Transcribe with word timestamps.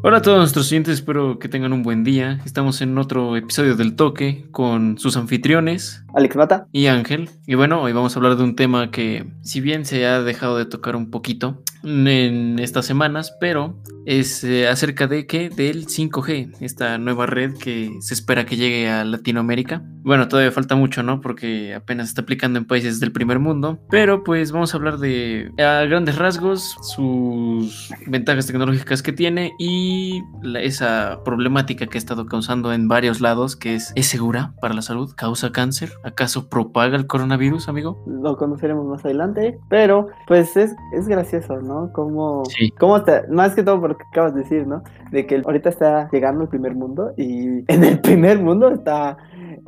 Hola 0.00 0.18
a 0.18 0.22
todos 0.22 0.38
nuestros 0.38 0.70
oyentes, 0.70 0.94
espero 0.94 1.40
que 1.40 1.48
tengan 1.48 1.72
un 1.72 1.82
buen 1.82 2.04
día. 2.04 2.40
Estamos 2.44 2.80
en 2.82 2.96
otro 2.98 3.36
episodio 3.36 3.74
del 3.74 3.96
Toque 3.96 4.46
con 4.52 4.96
sus 4.96 5.16
anfitriones, 5.16 6.04
Alex 6.18 6.34
Mata. 6.36 6.66
y 6.72 6.86
Ángel. 6.86 7.30
Y 7.46 7.54
bueno, 7.54 7.80
hoy 7.80 7.92
vamos 7.92 8.14
a 8.14 8.18
hablar 8.18 8.36
de 8.36 8.42
un 8.42 8.56
tema 8.56 8.90
que, 8.90 9.24
si 9.42 9.60
bien 9.60 9.84
se 9.84 10.04
ha 10.04 10.20
dejado 10.20 10.58
de 10.58 10.66
tocar 10.66 10.96
un 10.96 11.10
poquito 11.10 11.62
en 11.84 12.58
estas 12.58 12.86
semanas, 12.86 13.36
pero 13.40 13.80
es 14.04 14.42
eh, 14.42 14.66
acerca 14.68 15.06
de 15.06 15.26
que 15.26 15.48
del 15.48 15.86
5G, 15.86 16.56
esta 16.60 16.98
nueva 16.98 17.26
red 17.26 17.54
que 17.56 17.92
se 18.00 18.14
espera 18.14 18.44
que 18.46 18.56
llegue 18.56 18.88
a 18.90 19.04
Latinoamérica. 19.04 19.82
Bueno, 20.02 20.26
todavía 20.26 20.50
falta 20.50 20.74
mucho, 20.74 21.02
¿no? 21.02 21.20
Porque 21.20 21.74
apenas 21.74 22.08
está 22.08 22.22
aplicando 22.22 22.58
en 22.58 22.64
países 22.64 22.98
del 22.98 23.12
primer 23.12 23.38
mundo, 23.38 23.78
pero 23.90 24.24
pues 24.24 24.50
vamos 24.52 24.72
a 24.74 24.76
hablar 24.78 24.98
de 24.98 25.52
a 25.58 25.84
grandes 25.84 26.16
rasgos 26.16 26.76
sus 26.82 27.90
ventajas 28.06 28.46
tecnológicas 28.46 29.02
que 29.02 29.12
tiene 29.12 29.52
y 29.58 30.22
la- 30.42 30.62
esa 30.62 31.20
problemática 31.24 31.86
que 31.86 31.98
ha 31.98 32.00
estado 32.00 32.26
causando 32.26 32.72
en 32.72 32.88
varios 32.88 33.20
lados, 33.20 33.54
que 33.56 33.74
es 33.74 33.92
¿es 33.94 34.06
segura 34.06 34.54
para 34.60 34.74
la 34.74 34.82
salud? 34.82 35.12
¿Causa 35.16 35.52
cáncer? 35.52 35.92
¿Acaso 36.08 36.48
propaga 36.48 36.96
el 36.96 37.06
coronavirus, 37.06 37.68
amigo? 37.68 38.02
Lo 38.06 38.36
conoceremos 38.36 38.86
más 38.86 39.04
adelante, 39.04 39.58
pero 39.68 40.08
pues 40.26 40.56
es, 40.56 40.74
es 40.92 41.06
gracioso, 41.06 41.60
¿no? 41.60 41.92
Como, 41.92 42.44
Sí. 42.46 42.70
como 42.72 42.96
está, 42.96 43.24
más 43.30 43.54
que 43.54 43.62
todo 43.62 43.80
por 43.80 43.90
lo 43.90 43.96
que 43.98 44.04
acabas 44.10 44.34
de 44.34 44.40
decir, 44.40 44.66
¿no? 44.66 44.82
De 45.12 45.26
que 45.26 45.42
ahorita 45.44 45.68
está 45.68 46.08
llegando 46.10 46.42
el 46.44 46.48
primer 46.48 46.74
mundo 46.74 47.12
y 47.16 47.64
en 47.72 47.84
el 47.84 48.00
primer 48.00 48.38
mundo 48.40 48.68
está 48.70 49.16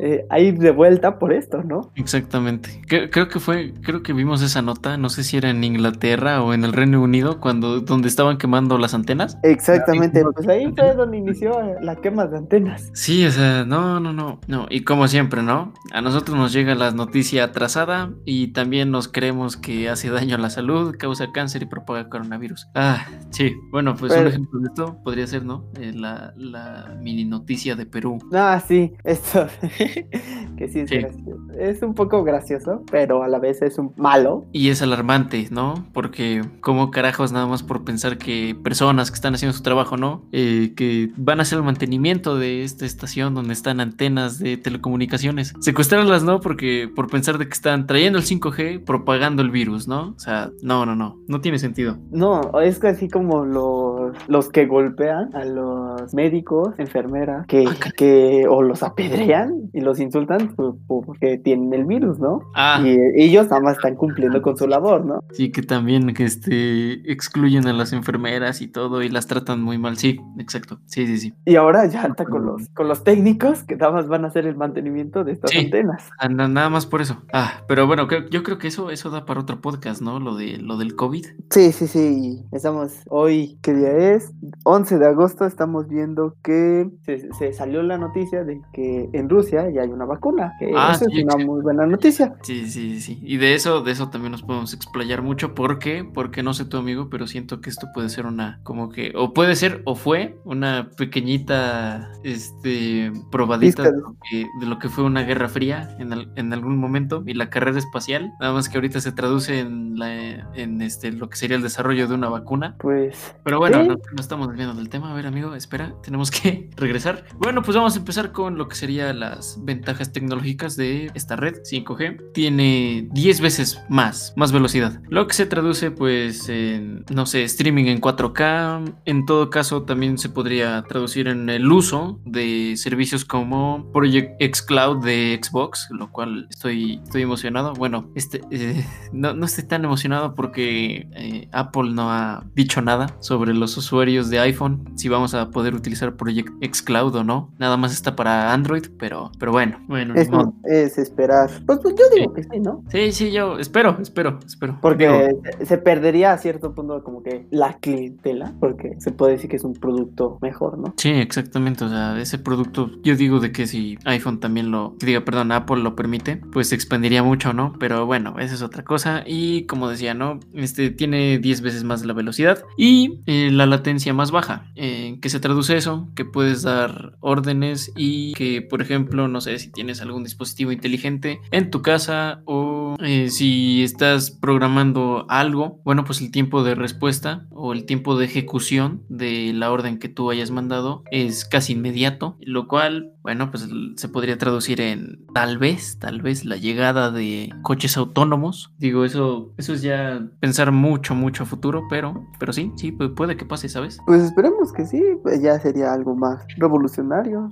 eh, 0.02 0.24
ahí 0.30 0.52
de 0.52 0.70
vuelta 0.70 1.18
por 1.18 1.32
esto, 1.32 1.62
¿no? 1.62 1.92
Exactamente. 1.96 2.80
Cre- 2.88 3.08
Creo 3.10 3.28
que 3.28 3.38
fue, 3.40 3.74
creo 3.82 4.02
que 4.02 4.12
vimos 4.12 4.42
esa 4.42 4.62
nota, 4.62 4.96
no 4.96 5.08
sé 5.10 5.24
si 5.24 5.36
era 5.36 5.50
en 5.50 5.62
Inglaterra 5.62 6.42
o 6.42 6.54
en 6.54 6.64
el 6.64 6.72
Reino 6.72 7.02
Unido, 7.02 7.40
cuando 7.40 7.80
donde 7.80 8.08
estaban 8.08 8.38
quemando 8.38 8.78
las 8.78 8.94
antenas. 8.94 9.36
Exactamente, 9.42 10.22
pues 10.34 10.46
ahí 10.48 10.72
fue 10.76 10.94
donde 10.94 11.18
inició 11.18 11.60
la 11.80 11.96
quema 11.96 12.26
de 12.26 12.38
antenas. 12.38 12.90
Sí, 12.94 13.24
o 13.26 13.30
sea, 13.30 13.64
no, 13.64 14.00
no, 14.00 14.12
no, 14.12 14.40
no. 14.46 14.66
Y 14.70 14.84
como 14.84 15.06
siempre, 15.08 15.42
¿no? 15.42 15.72
A 15.92 16.00
nosotros 16.00 16.36
nos 16.36 16.52
llega 16.52 16.74
la 16.74 16.90
noticia 16.92 17.44
atrasada 17.44 18.10
y 18.24 18.48
también 18.48 18.90
nos 18.90 19.08
creemos 19.08 19.56
que 19.56 19.88
hace 19.88 20.10
daño 20.10 20.36
a 20.36 20.38
la 20.38 20.50
salud, 20.50 20.94
causa 20.98 21.32
cáncer 21.32 21.62
y 21.62 21.66
propaga 21.66 22.08
coronavirus. 22.08 22.68
Ah, 22.74 23.06
sí. 23.30 23.54
Bueno, 23.70 23.94
pues 23.96 24.12
un 24.12 24.18
Pero- 24.18 24.28
ejemplo 24.30 24.60
de 24.60 24.68
esto 24.68 24.98
podría 25.04 25.26
ser, 25.26 25.44
¿no? 25.44 25.64
Eh, 25.80 25.92
la, 25.94 26.32
la 26.36 26.96
mini 27.00 27.24
noticia 27.24 27.76
de 27.76 27.86
Perú. 27.86 28.18
Ah, 28.32 28.62
sí, 28.66 28.92
esto 29.04 29.46
que 30.56 30.68
sí 30.68 30.80
es 30.80 30.90
Sí. 30.90 30.98
gracioso. 30.98 31.40
Es 31.58 31.82
un 31.82 31.94
poco 31.94 32.24
gracioso, 32.24 32.82
pero 32.90 33.22
a 33.22 33.28
la 33.28 33.38
vez 33.38 33.62
es 33.62 33.78
un 33.78 33.92
malo. 33.96 34.46
Y 34.52 34.68
es 34.70 34.82
alarmante, 34.82 35.48
¿no? 35.50 35.86
Porque 35.92 36.42
como 36.60 36.90
carajos 36.90 37.32
nada 37.32 37.46
más 37.46 37.62
por 37.62 37.84
pensar 37.84 38.18
que 38.18 38.56
personas 38.62 39.10
que 39.10 39.14
están 39.16 39.34
haciendo 39.34 39.56
su 39.56 39.62
trabajo, 39.62 39.96
¿no? 39.96 40.24
Eh, 40.32 40.72
que 40.76 41.10
van 41.16 41.38
a 41.38 41.42
hacer 41.42 41.58
el 41.58 41.64
mantenimiento 41.64 42.36
de 42.36 42.62
esta 42.64 42.86
estación 42.86 43.34
donde 43.34 43.52
están 43.52 43.80
antenas 43.80 44.38
de 44.38 44.56
telecomunicaciones. 44.56 45.54
Secuestrarlas, 45.60 46.22
¿no? 46.24 46.40
Porque 46.40 46.90
por 46.94 47.08
pensar 47.08 47.38
de 47.38 47.46
que 47.46 47.52
están 47.52 47.86
trayendo 47.86 48.18
el 48.18 48.24
5G, 48.24 48.84
propagando 48.84 49.42
el 49.42 49.50
virus, 49.50 49.86
¿no? 49.88 50.14
O 50.16 50.18
sea, 50.18 50.50
no, 50.62 50.86
no, 50.86 50.94
no. 50.96 51.18
No 51.28 51.40
tiene 51.40 51.58
sentido. 51.58 51.98
No, 52.10 52.40
es 52.60 52.82
así 52.84 53.08
como 53.08 53.44
los, 53.44 54.16
los 54.28 54.48
que 54.48 54.66
golpean 54.66 55.34
a 55.34 55.44
los 55.44 56.12
médicos, 56.14 56.74
enfermeras, 56.78 57.46
que, 57.46 57.66
Ah, 57.68 57.90
que 57.96 58.46
o 58.48 58.62
los 58.62 58.82
apedrean 58.82 59.70
y 59.80 59.84
los 59.84 59.98
insultan 60.00 60.54
por- 60.54 60.76
porque 60.86 61.38
tienen 61.38 61.72
el 61.74 61.84
virus, 61.84 62.18
¿no? 62.18 62.40
Ah, 62.54 62.82
Y 62.84 62.96
ellos 63.22 63.48
nada 63.50 63.60
más 63.62 63.76
están 63.76 63.96
cumpliendo 63.96 64.42
con 64.42 64.56
su 64.56 64.66
labor, 64.66 65.04
¿no? 65.04 65.20
sí, 65.32 65.50
que 65.52 65.62
también 65.62 66.12
que 66.14 66.24
este, 66.24 67.10
excluyen 67.10 67.66
a 67.66 67.72
las 67.72 67.92
enfermeras 67.92 68.60
y 68.62 68.68
todo 68.68 69.02
y 69.02 69.08
las 69.08 69.26
tratan 69.26 69.62
muy 69.62 69.78
mal. 69.78 69.96
Sí, 69.96 70.20
exacto. 70.38 70.78
Sí, 70.86 71.06
sí, 71.06 71.18
sí. 71.18 71.34
Y 71.46 71.56
ahora 71.56 71.86
ya 71.86 72.02
está 72.04 72.24
con 72.24 72.44
los, 72.46 72.68
con 72.70 72.88
los 72.88 73.04
técnicos 73.04 73.62
que 73.64 73.76
nada 73.76 73.92
más 73.92 74.08
van 74.08 74.24
a 74.24 74.28
hacer 74.28 74.46
el 74.46 74.56
mantenimiento 74.56 75.24
de 75.24 75.32
estas 75.32 75.50
Sí. 75.50 75.58
antenas. 75.58 76.10
Na- 76.30 76.48
Nada 76.48 76.68
más 76.68 76.86
por 76.86 77.00
eso. 77.00 77.22
Ah, 77.32 77.62
pero 77.68 77.86
bueno, 77.86 78.08
yo 78.30 78.42
creo 78.42 78.58
que 78.58 78.68
eso, 78.68 78.90
eso 78.90 79.08
da 79.10 79.24
para 79.24 79.40
otro 79.40 79.60
podcast, 79.60 80.02
¿no? 80.02 80.18
Lo 80.20 80.34
de 80.36 80.58
lo 80.58 80.76
del 80.76 80.94
COVID. 80.96 81.24
Sí, 81.50 81.72
sí, 81.72 81.86
sí. 81.86 82.42
Estamos 82.52 83.00
hoy, 83.08 83.58
¿qué 83.62 83.72
día 83.74 84.14
es? 84.14 84.32
11 84.64 84.98
de 84.98 85.06
agosto, 85.06 85.46
estamos 85.46 85.88
viendo 85.88 86.34
que 86.42 86.90
se, 87.06 87.32
se 87.34 87.52
salió 87.52 87.82
la 87.82 87.98
noticia 87.98 88.44
de 88.44 88.60
que 88.72 89.08
en 89.12 89.28
Rusia 89.28 89.69
ya 89.72 89.82
hay 89.82 89.88
una 89.88 90.04
vacuna. 90.04 90.52
Que 90.58 90.72
Ah, 90.76 90.92
eso 90.94 91.04
sí, 91.06 91.18
es 91.20 91.24
una 91.24 91.44
muy 91.44 91.60
buena 91.62 91.86
noticia. 91.86 92.34
Sí, 92.42 92.68
sí, 92.68 93.00
sí. 93.00 93.18
Y 93.22 93.36
de 93.36 93.54
eso, 93.54 93.82
de 93.82 93.92
eso 93.92 94.08
también 94.10 94.32
nos 94.32 94.42
podemos 94.42 94.72
explayar 94.74 95.22
mucho. 95.22 95.54
¿Por 95.54 95.78
qué? 95.78 96.04
Porque 96.04 96.42
no 96.42 96.54
sé 96.54 96.64
tu 96.64 96.76
amigo, 96.76 97.08
pero 97.10 97.26
siento 97.26 97.60
que 97.60 97.70
esto 97.70 97.88
puede 97.94 98.08
ser 98.08 98.26
una, 98.26 98.60
como 98.62 98.90
que, 98.90 99.12
o 99.16 99.32
puede 99.32 99.56
ser, 99.56 99.82
o 99.84 99.94
fue 99.94 100.38
una 100.44 100.90
pequeñita, 100.96 102.10
este, 102.24 103.12
probadita 103.30 103.82
de 103.84 103.92
lo 103.92 104.16
que, 104.28 104.46
de 104.60 104.66
lo 104.66 104.78
que 104.78 104.88
fue 104.88 105.04
una 105.04 105.22
guerra 105.22 105.48
fría 105.48 105.94
en, 105.98 106.12
en 106.36 106.52
algún 106.52 106.76
momento 106.78 107.22
y 107.26 107.34
la 107.34 107.50
carrera 107.50 107.78
espacial. 107.78 108.32
Nada 108.40 108.52
más 108.52 108.68
que 108.68 108.76
ahorita 108.76 109.00
se 109.00 109.12
traduce 109.12 109.60
en 109.60 109.98
la, 109.98 110.12
en 110.54 110.82
este, 110.82 111.12
lo 111.12 111.28
que 111.28 111.36
sería 111.36 111.56
el 111.56 111.62
desarrollo 111.62 112.08
de 112.08 112.14
una 112.14 112.28
vacuna. 112.28 112.74
Pues 112.78 113.34
Pero 113.44 113.58
bueno, 113.58 113.80
Sí. 113.82 113.88
no, 113.88 113.94
no 113.94 114.20
estamos 114.20 114.48
desviando 114.48 114.74
del 114.74 114.88
tema. 114.90 115.10
A 115.10 115.14
ver, 115.14 115.26
amigo, 115.26 115.54
espera, 115.54 115.94
tenemos 116.02 116.30
que 116.30 116.68
regresar. 116.76 117.24
Bueno, 117.38 117.62
pues 117.62 117.76
vamos 117.76 117.94
a 117.96 117.98
empezar 117.98 118.32
con 118.32 118.58
lo 118.58 118.68
que 118.68 118.76
serían 118.76 119.20
las 119.20 119.49
ventajas 119.60 120.12
tecnológicas 120.12 120.76
de 120.76 121.10
esta 121.14 121.36
red 121.36 121.56
5G. 121.62 122.32
Tiene 122.32 123.08
10 123.12 123.40
veces 123.40 123.80
más, 123.88 124.32
más 124.36 124.52
velocidad. 124.52 125.00
Lo 125.08 125.26
que 125.26 125.34
se 125.34 125.46
traduce, 125.46 125.90
pues, 125.90 126.48
en, 126.48 127.04
no 127.12 127.26
sé, 127.26 127.42
streaming 127.44 127.86
en 127.86 128.00
4K. 128.00 128.94
En 129.04 129.26
todo 129.26 129.50
caso, 129.50 129.82
también 129.82 130.18
se 130.18 130.28
podría 130.28 130.82
traducir 130.88 131.28
en 131.28 131.48
el 131.48 131.70
uso 131.70 132.20
de 132.24 132.74
servicios 132.76 133.24
como 133.24 133.90
Project 133.92 134.36
X 134.40 134.62
Cloud 134.62 135.04
de 135.04 135.40
Xbox, 135.42 135.88
lo 135.90 136.10
cual 136.10 136.46
estoy, 136.50 137.00
estoy 137.02 137.22
emocionado. 137.22 137.74
Bueno, 137.74 138.10
este, 138.14 138.40
eh, 138.50 138.84
no, 139.12 139.34
no 139.34 139.46
estoy 139.46 139.64
tan 139.64 139.84
emocionado 139.84 140.34
porque 140.34 141.08
eh, 141.12 141.48
Apple 141.52 141.90
no 141.92 142.10
ha 142.10 142.44
dicho 142.54 142.80
nada 142.82 143.16
sobre 143.20 143.54
los 143.54 143.76
usuarios 143.76 144.30
de 144.30 144.40
iPhone, 144.40 144.84
si 144.96 145.08
vamos 145.08 145.34
a 145.34 145.50
poder 145.50 145.74
utilizar 145.74 146.16
Project 146.16 146.50
X 146.60 146.82
Cloud 146.82 147.14
o 147.16 147.24
no. 147.24 147.52
Nada 147.58 147.76
más 147.76 147.92
está 147.92 148.16
para 148.16 148.52
Android, 148.52 148.86
pero, 148.98 149.32
pero 149.40 149.50
bueno, 149.52 149.80
bueno, 149.88 150.14
ni 150.14 150.20
es, 150.20 150.30
modo. 150.30 150.54
es 150.64 150.98
esperar. 150.98 151.50
Pues, 151.66 151.80
pues 151.82 151.94
yo 151.96 152.04
digo 152.14 152.32
que 152.32 152.44
sí, 152.44 152.60
¿no? 152.60 152.84
Sí, 152.92 153.10
sí, 153.10 153.32
yo 153.32 153.58
espero, 153.58 153.96
espero, 154.00 154.38
espero. 154.46 154.78
Porque 154.80 155.08
Digo, 155.08 155.42
se- 155.64 155.78
perdería 155.78 156.32
a 156.34 156.38
cierto 156.38 156.74
punto 156.74 157.02
como 157.02 157.22
que 157.22 157.46
la 157.50 157.78
clientela, 157.78 158.52
porque 158.60 158.94
se 158.98 159.10
puede 159.12 159.32
decir 159.32 159.48
que 159.48 159.56
es 159.56 159.64
un 159.64 159.72
producto 159.72 160.38
mejor, 160.42 160.78
¿no? 160.78 160.92
Sí, 160.98 161.08
exactamente. 161.08 161.84
O 161.84 161.88
sea, 161.88 162.20
ese 162.20 162.38
producto, 162.38 162.90
yo 163.02 163.16
digo 163.16 163.40
de 163.40 163.50
que 163.50 163.66
si 163.66 163.98
iPhone 164.04 164.40
también 164.40 164.70
lo, 164.70 164.94
que 164.98 165.06
diga, 165.06 165.24
perdón, 165.24 165.52
Apple 165.52 165.78
lo 165.82 165.96
permite, 165.96 166.36
pues 166.36 166.68
se 166.68 166.74
expandiría 166.74 167.22
mucho, 167.22 167.54
¿no? 167.54 167.72
Pero 167.80 168.04
bueno, 168.04 168.38
esa 168.38 168.54
es 168.54 168.62
otra 168.62 168.84
cosa. 168.84 169.24
Y 169.26 169.64
como 169.64 169.88
decía, 169.88 170.12
¿no? 170.12 170.38
Este 170.52 170.90
tiene 170.90 171.38
10 171.38 171.62
veces 171.62 171.82
más 171.84 172.04
la 172.04 172.12
velocidad 172.12 172.62
y 172.76 173.20
eh, 173.24 173.50
la 173.50 173.64
latencia 173.64 174.12
más 174.12 174.30
baja. 174.30 174.66
¿En 174.74 175.20
qué 175.20 175.30
se 175.30 175.40
traduce 175.40 175.76
eso? 175.78 176.08
Que 176.14 176.26
puedes 176.26 176.62
dar 176.62 177.16
órdenes 177.20 177.90
y 177.96 178.34
que, 178.34 178.60
por 178.60 178.82
ejemplo, 178.82 179.28
no 179.30 179.40
sé 179.40 179.58
si 179.58 179.70
tienes 179.70 180.00
algún 180.00 180.24
dispositivo 180.24 180.72
inteligente 180.72 181.40
en 181.50 181.70
tu 181.70 181.82
casa 181.82 182.42
o 182.44 182.96
eh, 183.00 183.30
si 183.30 183.82
estás 183.82 184.30
programando 184.30 185.26
algo, 185.28 185.80
bueno, 185.84 186.04
pues 186.04 186.20
el 186.20 186.30
tiempo 186.30 186.62
de 186.62 186.74
respuesta 186.74 187.46
o 187.50 187.72
el 187.72 187.84
tiempo 187.84 188.16
de 188.16 188.26
ejecución 188.26 189.02
de 189.08 189.52
la 189.52 189.70
orden 189.70 189.98
que 189.98 190.08
tú 190.08 190.30
hayas 190.30 190.50
mandado 190.50 191.04
es 191.10 191.44
casi 191.44 191.72
inmediato, 191.72 192.36
lo 192.40 192.66
cual, 192.68 193.12
bueno, 193.22 193.50
pues 193.50 193.68
se 193.96 194.08
podría 194.08 194.38
traducir 194.38 194.80
en 194.80 195.26
tal 195.34 195.58
vez, 195.58 195.98
tal 195.98 196.22
vez 196.22 196.44
la 196.44 196.56
llegada 196.56 197.10
de 197.10 197.52
coches 197.62 197.96
autónomos. 197.96 198.72
Digo, 198.78 199.04
eso, 199.04 199.52
eso 199.58 199.72
es 199.74 199.82
ya 199.82 200.22
pensar 200.40 200.72
mucho, 200.72 201.14
mucho 201.14 201.42
a 201.42 201.46
futuro, 201.46 201.82
pero, 201.90 202.26
pero 202.38 202.52
sí, 202.52 202.72
sí, 202.76 202.92
pu- 202.92 203.14
puede 203.14 203.36
que 203.36 203.44
pase, 203.44 203.68
¿sabes? 203.68 203.98
Pues 204.06 204.22
esperemos 204.22 204.72
que 204.72 204.86
sí, 204.86 205.02
pues 205.22 205.40
ya 205.42 205.58
sería 205.60 205.92
algo 205.92 206.14
más 206.16 206.44
revolucionario. 206.56 207.50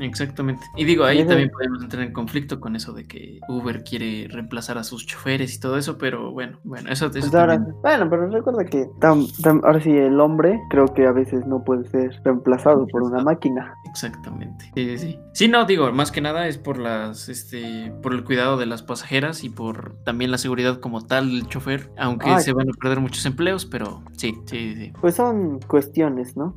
Exactamente. 0.00 0.62
Y 0.76 0.84
digo, 0.84 1.04
ahí 1.04 1.24
también 1.26 1.50
podemos 1.50 1.82
entrar 1.82 2.02
en 2.02 2.12
conflicto 2.12 2.60
con 2.60 2.76
eso 2.76 2.92
de 2.92 3.06
que 3.06 3.40
Uber 3.48 3.82
quiere 3.84 4.28
reemplazar 4.30 4.78
a 4.78 4.84
sus 4.84 5.06
choferes 5.06 5.54
y 5.54 5.60
todo 5.60 5.76
eso, 5.78 5.98
pero 5.98 6.32
bueno, 6.32 6.58
bueno, 6.64 6.90
eso, 6.90 7.06
eso 7.06 7.18
Pues 7.20 7.34
ahora, 7.34 7.54
también- 7.54 7.76
bueno, 7.82 8.10
pero 8.10 8.28
recuerda 8.28 8.64
que 8.64 8.86
tam- 9.00 9.26
tam- 9.42 9.60
ahora 9.64 9.80
sí 9.80 9.90
el 9.90 10.20
hombre 10.20 10.60
creo 10.70 10.86
que 10.94 11.06
a 11.06 11.12
veces 11.12 11.46
no 11.46 11.64
puede 11.64 11.88
ser 11.88 12.20
reemplazado 12.24 12.86
por 12.88 13.02
una 13.02 13.22
máquina. 13.22 13.74
Exactamente. 13.88 14.70
Sí, 14.74 14.97
sí, 14.98 15.12
sí. 15.12 15.18
Sí, 15.38 15.46
no, 15.46 15.64
digo, 15.66 15.92
más 15.92 16.10
que 16.10 16.20
nada 16.20 16.48
es 16.48 16.58
por 16.58 16.78
las, 16.78 17.28
este, 17.28 17.92
por 18.02 18.12
el 18.12 18.24
cuidado 18.24 18.56
de 18.56 18.66
las 18.66 18.82
pasajeras 18.82 19.44
y 19.44 19.50
por 19.50 19.94
también 20.02 20.32
la 20.32 20.38
seguridad 20.38 20.80
como 20.80 21.06
tal 21.06 21.30
del 21.30 21.46
chofer, 21.46 21.92
aunque 21.96 22.28
Ay. 22.28 22.42
se 22.42 22.52
van 22.52 22.68
a 22.68 22.72
perder 22.72 22.98
muchos 22.98 23.24
empleos, 23.24 23.64
pero 23.64 24.02
sí, 24.16 24.36
sí, 24.46 24.74
sí. 24.74 24.92
Pues 25.00 25.14
son 25.14 25.60
cuestiones, 25.60 26.36
¿no? 26.36 26.56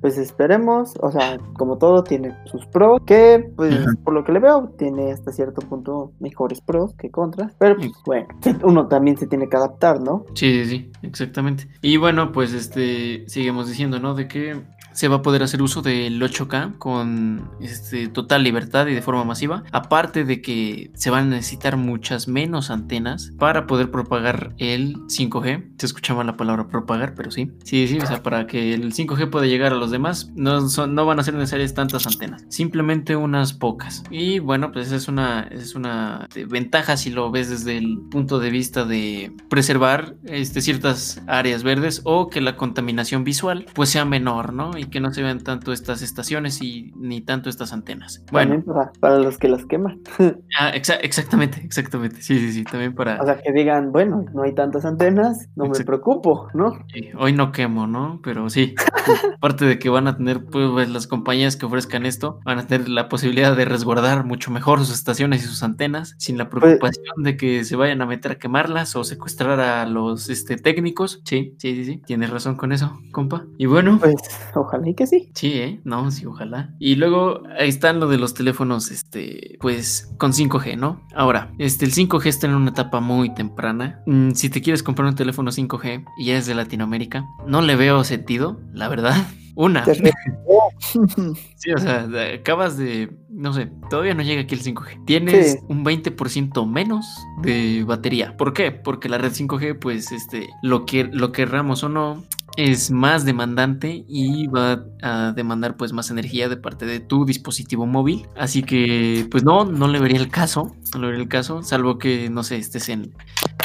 Pues 0.00 0.18
esperemos, 0.18 0.94
o 1.00 1.12
sea, 1.12 1.38
como 1.52 1.78
todo 1.78 2.02
tiene 2.02 2.36
sus 2.46 2.66
pros, 2.66 3.00
que 3.06 3.52
pues 3.54 3.76
por 4.02 4.12
lo 4.12 4.24
que 4.24 4.32
le 4.32 4.40
veo 4.40 4.74
tiene 4.76 5.12
hasta 5.12 5.30
cierto 5.30 5.60
punto 5.60 6.10
mejores 6.18 6.60
pros 6.60 6.94
que 6.94 7.10
contras, 7.10 7.54
pero 7.58 7.76
pues 7.76 7.92
bueno, 8.04 8.26
uno 8.64 8.88
también 8.88 9.16
se 9.16 9.28
tiene 9.28 9.48
que 9.48 9.56
adaptar, 9.56 10.00
¿no? 10.00 10.24
Sí, 10.34 10.64
sí, 10.64 10.68
sí, 10.68 10.92
exactamente. 11.02 11.68
Y 11.80 11.96
bueno, 11.96 12.32
pues 12.32 12.52
este, 12.52 13.24
seguimos 13.28 13.68
diciendo, 13.68 14.00
¿no? 14.00 14.14
De 14.14 14.26
que 14.26 14.60
se 14.96 15.08
va 15.08 15.16
a 15.16 15.22
poder 15.22 15.42
hacer 15.42 15.62
uso 15.62 15.82
del 15.82 16.20
8K 16.20 16.78
con 16.78 17.50
este, 17.60 18.08
total 18.08 18.42
libertad 18.42 18.86
y 18.86 18.94
de 18.94 19.02
forma 19.02 19.24
masiva. 19.24 19.62
Aparte 19.70 20.24
de 20.24 20.40
que 20.40 20.90
se 20.94 21.10
van 21.10 21.26
a 21.26 21.36
necesitar 21.36 21.76
muchas 21.76 22.28
menos 22.28 22.70
antenas 22.70 23.32
para 23.38 23.66
poder 23.66 23.90
propagar 23.90 24.54
el 24.56 24.96
5G. 25.06 25.72
Se 25.78 25.86
escucha 25.86 26.14
mal 26.14 26.26
la 26.26 26.38
palabra 26.38 26.68
propagar, 26.68 27.14
pero 27.14 27.30
sí. 27.30 27.52
Sí, 27.62 27.86
sí, 27.88 27.98
o 27.98 28.06
sea, 28.06 28.22
para 28.22 28.46
que 28.46 28.72
el 28.72 28.94
5G 28.94 29.28
pueda 29.28 29.46
llegar 29.46 29.72
a 29.72 29.76
los 29.76 29.90
demás, 29.90 30.30
no, 30.34 30.66
son, 30.68 30.94
no 30.94 31.04
van 31.04 31.20
a 31.20 31.22
ser 31.22 31.34
necesarias 31.34 31.74
tantas 31.74 32.06
antenas, 32.06 32.46
simplemente 32.48 33.16
unas 33.16 33.52
pocas. 33.52 34.02
Y 34.10 34.38
bueno, 34.38 34.72
pues 34.72 34.86
esa 34.86 34.96
es 34.96 35.08
una, 35.08 35.42
es 35.50 35.74
una 35.74 36.26
ventaja 36.48 36.96
si 36.96 37.10
lo 37.10 37.30
ves 37.30 37.50
desde 37.50 37.76
el 37.76 37.98
punto 38.10 38.38
de 38.38 38.48
vista 38.48 38.86
de 38.86 39.30
preservar 39.50 40.14
este, 40.24 40.62
ciertas 40.62 41.20
áreas 41.26 41.62
verdes 41.62 42.00
o 42.04 42.30
que 42.30 42.40
la 42.40 42.56
contaminación 42.56 43.24
visual 43.24 43.66
pues 43.74 43.90
sea 43.90 44.06
menor, 44.06 44.54
¿no? 44.54 44.70
Y 44.78 44.85
que 44.88 45.00
no 45.00 45.12
se 45.12 45.22
vean 45.22 45.40
tanto 45.40 45.72
estas 45.72 46.02
estaciones 46.02 46.62
y 46.62 46.92
ni 46.96 47.20
tanto 47.20 47.50
estas 47.50 47.72
antenas. 47.72 48.24
Bueno, 48.30 48.62
para, 49.00 49.18
los 49.18 49.38
que 49.38 49.48
las 49.48 49.64
queman. 49.66 50.00
ah, 50.58 50.70
exactamente, 50.70 51.60
exactamente. 51.64 52.22
Sí, 52.22 52.38
sí, 52.38 52.52
sí, 52.52 52.64
también 52.64 52.94
para. 52.94 53.20
O 53.20 53.24
sea, 53.24 53.40
que 53.40 53.52
digan, 53.52 53.92
bueno, 53.92 54.24
no 54.32 54.42
hay 54.42 54.54
tantas 54.54 54.84
antenas, 54.84 55.48
no 55.56 55.66
me 55.66 55.84
preocupo, 55.84 56.48
¿no? 56.54 56.78
hoy 57.18 57.32
no 57.32 57.52
quemo, 57.52 57.86
¿no? 57.86 58.20
Pero 58.22 58.48
sí, 58.50 58.74
aparte 59.36 59.64
de 59.64 59.78
que 59.78 59.88
van 59.88 60.08
a 60.08 60.16
tener, 60.16 60.44
pues, 60.44 60.88
las 60.88 61.06
compañías 61.06 61.56
que 61.56 61.66
ofrezcan 61.66 62.06
esto, 62.06 62.40
van 62.44 62.58
a 62.58 62.66
tener 62.66 62.88
la 62.88 63.08
posibilidad 63.08 63.56
de 63.56 63.64
resguardar 63.64 64.24
mucho 64.24 64.50
mejor 64.50 64.80
sus 64.80 64.92
estaciones 64.92 65.44
y 65.44 65.46
sus 65.46 65.62
antenas, 65.62 66.14
sin 66.18 66.38
la 66.38 66.48
pues 66.48 66.62
preocupación 66.62 67.22
de 67.22 67.36
que 67.36 67.64
se 67.64 67.76
vayan 67.76 68.02
a 68.02 68.06
meter 68.06 68.32
a 68.32 68.34
quemarlas 68.36 68.96
o 68.96 69.04
secuestrar 69.04 69.60
a 69.60 69.86
los 69.86 70.28
este, 70.28 70.56
técnicos. 70.56 71.22
Sí, 71.24 71.54
sí, 71.58 71.74
sí, 71.76 71.84
sí. 71.84 72.02
Tienes 72.06 72.30
razón 72.30 72.56
con 72.56 72.72
eso, 72.72 72.98
compa. 73.12 73.44
Y 73.58 73.66
bueno. 73.66 73.98
Pues 74.00 74.14
ojalá 74.54 74.75
y 74.84 74.94
que 74.94 75.06
sí. 75.06 75.30
Sí, 75.34 75.52
¿eh? 75.54 75.80
No, 75.84 76.10
sí, 76.10 76.26
ojalá. 76.26 76.74
Y 76.78 76.96
luego 76.96 77.42
ahí 77.58 77.68
están 77.68 78.00
lo 78.00 78.08
de 78.08 78.18
los 78.18 78.34
teléfonos, 78.34 78.90
este, 78.90 79.56
pues 79.60 80.12
con 80.18 80.32
5G, 80.32 80.76
¿no? 80.76 81.00
Ahora, 81.14 81.52
este, 81.58 81.84
el 81.84 81.92
5G 81.92 82.26
está 82.26 82.46
en 82.46 82.54
una 82.54 82.70
etapa 82.70 83.00
muy 83.00 83.34
temprana. 83.34 84.02
Mm, 84.06 84.32
si 84.32 84.50
te 84.50 84.62
quieres 84.62 84.82
comprar 84.82 85.08
un 85.08 85.14
teléfono 85.14 85.50
5G 85.50 86.04
y 86.18 86.30
es 86.30 86.46
de 86.46 86.54
Latinoamérica, 86.54 87.24
no 87.46 87.62
le 87.62 87.76
veo 87.76 88.04
sentido, 88.04 88.60
la 88.72 88.88
verdad. 88.88 89.14
Una. 89.56 89.86
sí, 91.56 91.72
o 91.72 91.78
sea, 91.78 92.06
acabas 92.34 92.76
de, 92.76 93.10
no 93.30 93.54
sé, 93.54 93.70
todavía 93.88 94.12
no 94.12 94.22
llega 94.22 94.42
aquí 94.42 94.54
el 94.54 94.62
5G. 94.62 95.06
Tienes 95.06 95.60
un 95.68 95.82
20% 95.82 96.70
menos 96.70 97.06
de 97.40 97.82
batería. 97.84 98.36
¿Por 98.36 98.52
qué? 98.52 98.70
Porque 98.70 99.08
la 99.08 99.16
red 99.16 99.32
5G, 99.32 99.78
pues, 99.78 100.12
este, 100.12 100.50
lo 100.62 100.84
que 100.84 101.04
lo 101.04 101.32
querramos 101.32 101.82
o 101.84 101.88
no, 101.88 102.22
es 102.56 102.90
más 102.90 103.24
demandante 103.24 104.04
y 104.08 104.46
va 104.46 104.84
a 105.02 105.32
demandar 105.32 105.76
pues 105.76 105.92
más 105.92 106.10
energía 106.10 106.48
de 106.48 106.56
parte 106.56 106.86
de 106.86 107.00
tu 107.00 107.24
dispositivo 107.24 107.86
móvil. 107.86 108.26
Así 108.36 108.62
que 108.62 109.26
pues 109.30 109.44
no, 109.44 109.64
no 109.64 109.88
le 109.88 110.00
vería 110.00 110.18
el 110.18 110.28
caso, 110.28 110.74
no 110.94 111.00
le 111.00 111.06
vería 111.08 111.22
el 111.22 111.28
caso, 111.28 111.62
salvo 111.62 111.98
que 111.98 112.30
no 112.30 112.42
sé, 112.42 112.56
estés 112.56 112.88
en, 112.88 113.12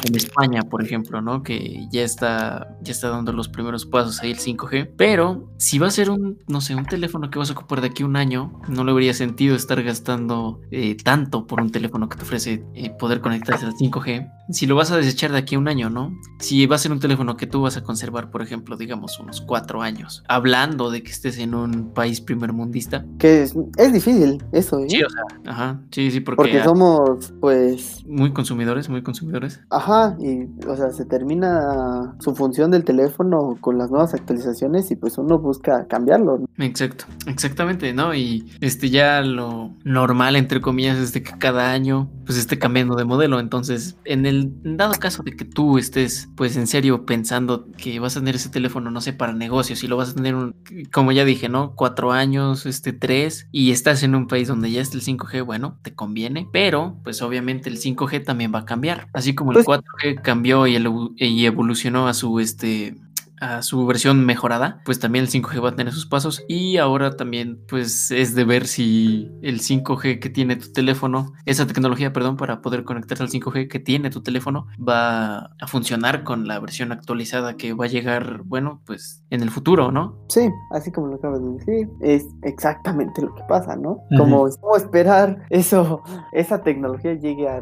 en 0.03 0.15
España, 0.15 0.63
por 0.63 0.83
ejemplo, 0.83 1.21
¿no? 1.21 1.43
Que 1.43 1.87
ya 1.91 2.03
está, 2.03 2.75
ya 2.81 2.91
está 2.91 3.09
dando 3.09 3.33
los 3.33 3.49
primeros 3.49 3.85
pasos 3.85 4.21
ahí 4.21 4.31
el 4.31 4.39
5G. 4.39 4.91
Pero 4.97 5.49
si 5.57 5.79
va 5.79 5.87
a 5.87 5.91
ser 5.91 6.09
un, 6.09 6.39
no 6.47 6.61
sé, 6.61 6.75
un 6.75 6.85
teléfono 6.85 7.29
que 7.29 7.39
vas 7.39 7.49
a 7.49 7.53
ocupar 7.53 7.81
de 7.81 7.87
aquí 7.87 8.03
a 8.03 8.05
un 8.05 8.15
año, 8.15 8.59
no 8.67 8.83
le 8.83 8.91
habría 8.91 9.13
sentido 9.13 9.55
estar 9.55 9.81
gastando 9.83 10.61
eh, 10.71 10.95
tanto 10.95 11.45
por 11.45 11.61
un 11.61 11.71
teléfono 11.71 12.09
que 12.09 12.17
te 12.17 12.23
ofrece 12.23 12.63
eh, 12.73 12.89
poder 12.97 13.21
conectarse 13.21 13.65
al 13.65 13.73
5G. 13.73 14.31
Si 14.49 14.65
lo 14.65 14.75
vas 14.75 14.91
a 14.91 14.97
desechar 14.97 15.31
de 15.31 15.37
aquí 15.37 15.55
a 15.55 15.59
un 15.59 15.67
año, 15.67 15.89
¿no? 15.89 16.13
Si 16.39 16.65
va 16.65 16.75
a 16.75 16.79
ser 16.79 16.91
un 16.91 16.99
teléfono 16.99 17.37
que 17.37 17.47
tú 17.47 17.61
vas 17.61 17.77
a 17.77 17.83
conservar, 17.83 18.31
por 18.31 18.41
ejemplo, 18.41 18.75
digamos, 18.77 19.19
unos 19.19 19.41
cuatro 19.41 19.81
años, 19.81 20.23
hablando 20.27 20.89
de 20.89 21.03
que 21.03 21.11
estés 21.11 21.37
en 21.37 21.53
un 21.53 21.93
país 21.93 22.21
primer 22.21 22.53
mundista. 22.53 23.05
Que 23.19 23.43
es, 23.43 23.53
difícil 23.93 24.43
eso, 24.51 24.79
¿eh? 24.79 24.87
Sí, 24.89 25.01
o 25.03 25.09
sea, 25.09 25.23
ajá, 25.45 25.81
sí, 25.91 26.11
sí, 26.11 26.19
porque... 26.19 26.37
Porque 26.37 26.63
somos, 26.63 27.33
pues... 27.39 28.03
Muy 28.05 28.33
consumidores, 28.33 28.89
muy 28.89 29.03
consumidores. 29.03 29.61
Ajá, 29.69 29.80
y, 30.19 30.49
o 30.67 30.75
sea, 30.75 30.91
se 30.91 31.05
termina 31.05 32.15
su 32.19 32.35
función 32.35 32.71
del 32.71 32.83
teléfono 32.83 33.57
con 33.59 33.77
las 33.77 33.89
nuevas 33.89 34.13
actualizaciones 34.13 34.91
y 34.91 34.95
pues 34.95 35.17
uno 35.17 35.39
busca 35.39 35.85
cambiarlo. 35.87 36.39
Exacto, 36.61 37.05
exactamente, 37.27 37.93
¿no? 37.93 38.13
Y 38.13 38.45
este 38.61 38.89
ya 38.89 39.21
lo 39.21 39.75
normal, 39.83 40.35
entre 40.35 40.61
comillas, 40.61 40.97
es 40.97 41.13
de 41.13 41.23
que 41.23 41.37
cada 41.37 41.71
año 41.71 42.09
pues 42.25 42.37
esté 42.37 42.59
cambiando 42.59 42.95
de 42.95 43.05
modelo. 43.05 43.39
Entonces, 43.39 43.97
en 44.05 44.25
el 44.25 44.51
dado 44.63 44.93
caso 44.93 45.23
de 45.23 45.35
que 45.35 45.45
tú 45.45 45.77
estés, 45.77 46.29
pues 46.35 46.55
en 46.55 46.67
serio 46.67 47.05
pensando 47.05 47.67
que 47.77 47.99
vas 47.99 48.15
a 48.15 48.19
tener 48.19 48.35
ese 48.35 48.49
teléfono 48.49 48.91
no 48.91 49.01
sé, 49.01 49.13
para 49.13 49.33
negocios 49.33 49.83
y 49.83 49.87
lo 49.87 49.97
vas 49.97 50.11
a 50.11 50.15
tener, 50.15 50.35
un, 50.35 50.55
como 50.91 51.11
ya 51.11 51.25
dije, 51.25 51.49
¿no? 51.49 51.73
Cuatro 51.75 52.11
años, 52.11 52.65
este, 52.65 52.93
tres, 52.93 53.47
y 53.51 53.71
estás 53.71 54.03
en 54.03 54.15
un 54.15 54.27
país 54.27 54.47
donde 54.47 54.71
ya 54.71 54.81
está 54.81 54.97
el 54.97 55.03
5G, 55.03 55.45
bueno, 55.45 55.77
te 55.81 55.93
conviene, 55.93 56.47
pero 56.51 56.99
pues 57.03 57.21
obviamente 57.21 57.69
el 57.69 57.77
5G 57.77 58.23
también 58.23 58.53
va 58.53 58.59
a 58.59 58.65
cambiar, 58.65 59.07
así 59.13 59.35
como 59.35 59.51
el 59.51 59.59
4G 59.59 59.83
pues 60.01 60.15
cambió 60.21 60.67
y, 60.67 60.77
y 61.17 61.45
evolucionó 61.45 62.07
a 62.07 62.13
su, 62.13 62.39
este, 62.39 62.95
a 63.41 63.61
su 63.63 63.85
versión 63.85 64.25
mejorada, 64.25 64.81
pues 64.85 64.99
también 64.99 65.25
el 65.25 65.31
5G 65.31 65.63
va 65.63 65.69
a 65.69 65.75
tener 65.75 65.91
sus 65.93 66.05
pasos 66.05 66.45
y 66.47 66.77
ahora 66.77 67.17
también 67.17 67.59
pues 67.67 68.11
es 68.11 68.35
de 68.35 68.43
ver 68.45 68.67
si 68.67 69.29
el 69.41 69.59
5G 69.59 70.19
que 70.19 70.29
tiene 70.29 70.55
tu 70.55 70.71
teléfono, 70.71 71.33
esa 71.45 71.65
tecnología, 71.65 72.13
perdón, 72.13 72.37
para 72.37 72.61
poder 72.61 72.83
conectarse 72.83 73.23
al 73.23 73.29
5G 73.29 73.67
que 73.67 73.79
tiene 73.79 74.11
tu 74.11 74.21
teléfono 74.21 74.67
va 74.77 75.51
a 75.59 75.67
funcionar 75.67 76.23
con 76.23 76.47
la 76.47 76.59
versión 76.59 76.91
actualizada 76.91 77.57
que 77.57 77.73
va 77.73 77.85
a 77.85 77.89
llegar, 77.89 78.43
bueno, 78.45 78.81
pues 78.85 79.23
en 79.31 79.41
el 79.41 79.49
futuro, 79.49 79.91
¿no? 79.91 80.19
Sí, 80.29 80.49
así 80.71 80.91
como 80.91 81.07
lo 81.07 81.15
acabas 81.15 81.41
de 81.41 81.49
decir, 81.53 81.89
es 82.01 82.25
exactamente 82.43 83.21
lo 83.21 83.33
que 83.33 83.43
pasa, 83.49 83.75
¿no? 83.75 84.01
Como, 84.17 84.47
esperar 84.77 85.43
eso, 85.49 86.03
esa 86.31 86.61
tecnología 86.61 87.13
llegue 87.15 87.47
a, 87.49 87.61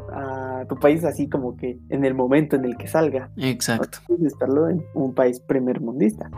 tu 0.65 0.75
país 0.75 1.03
así 1.03 1.27
como 1.27 1.55
que 1.55 1.79
en 1.89 2.05
el 2.05 2.13
momento 2.13 2.55
en 2.55 2.65
el 2.65 2.77
que 2.77 2.87
salga. 2.87 3.31
Exacto. 3.37 3.99
esperarlo 4.25 4.69
en 4.69 4.83
un 4.93 5.13
país 5.13 5.39
primero 5.39 5.81
mundista. 5.81 6.29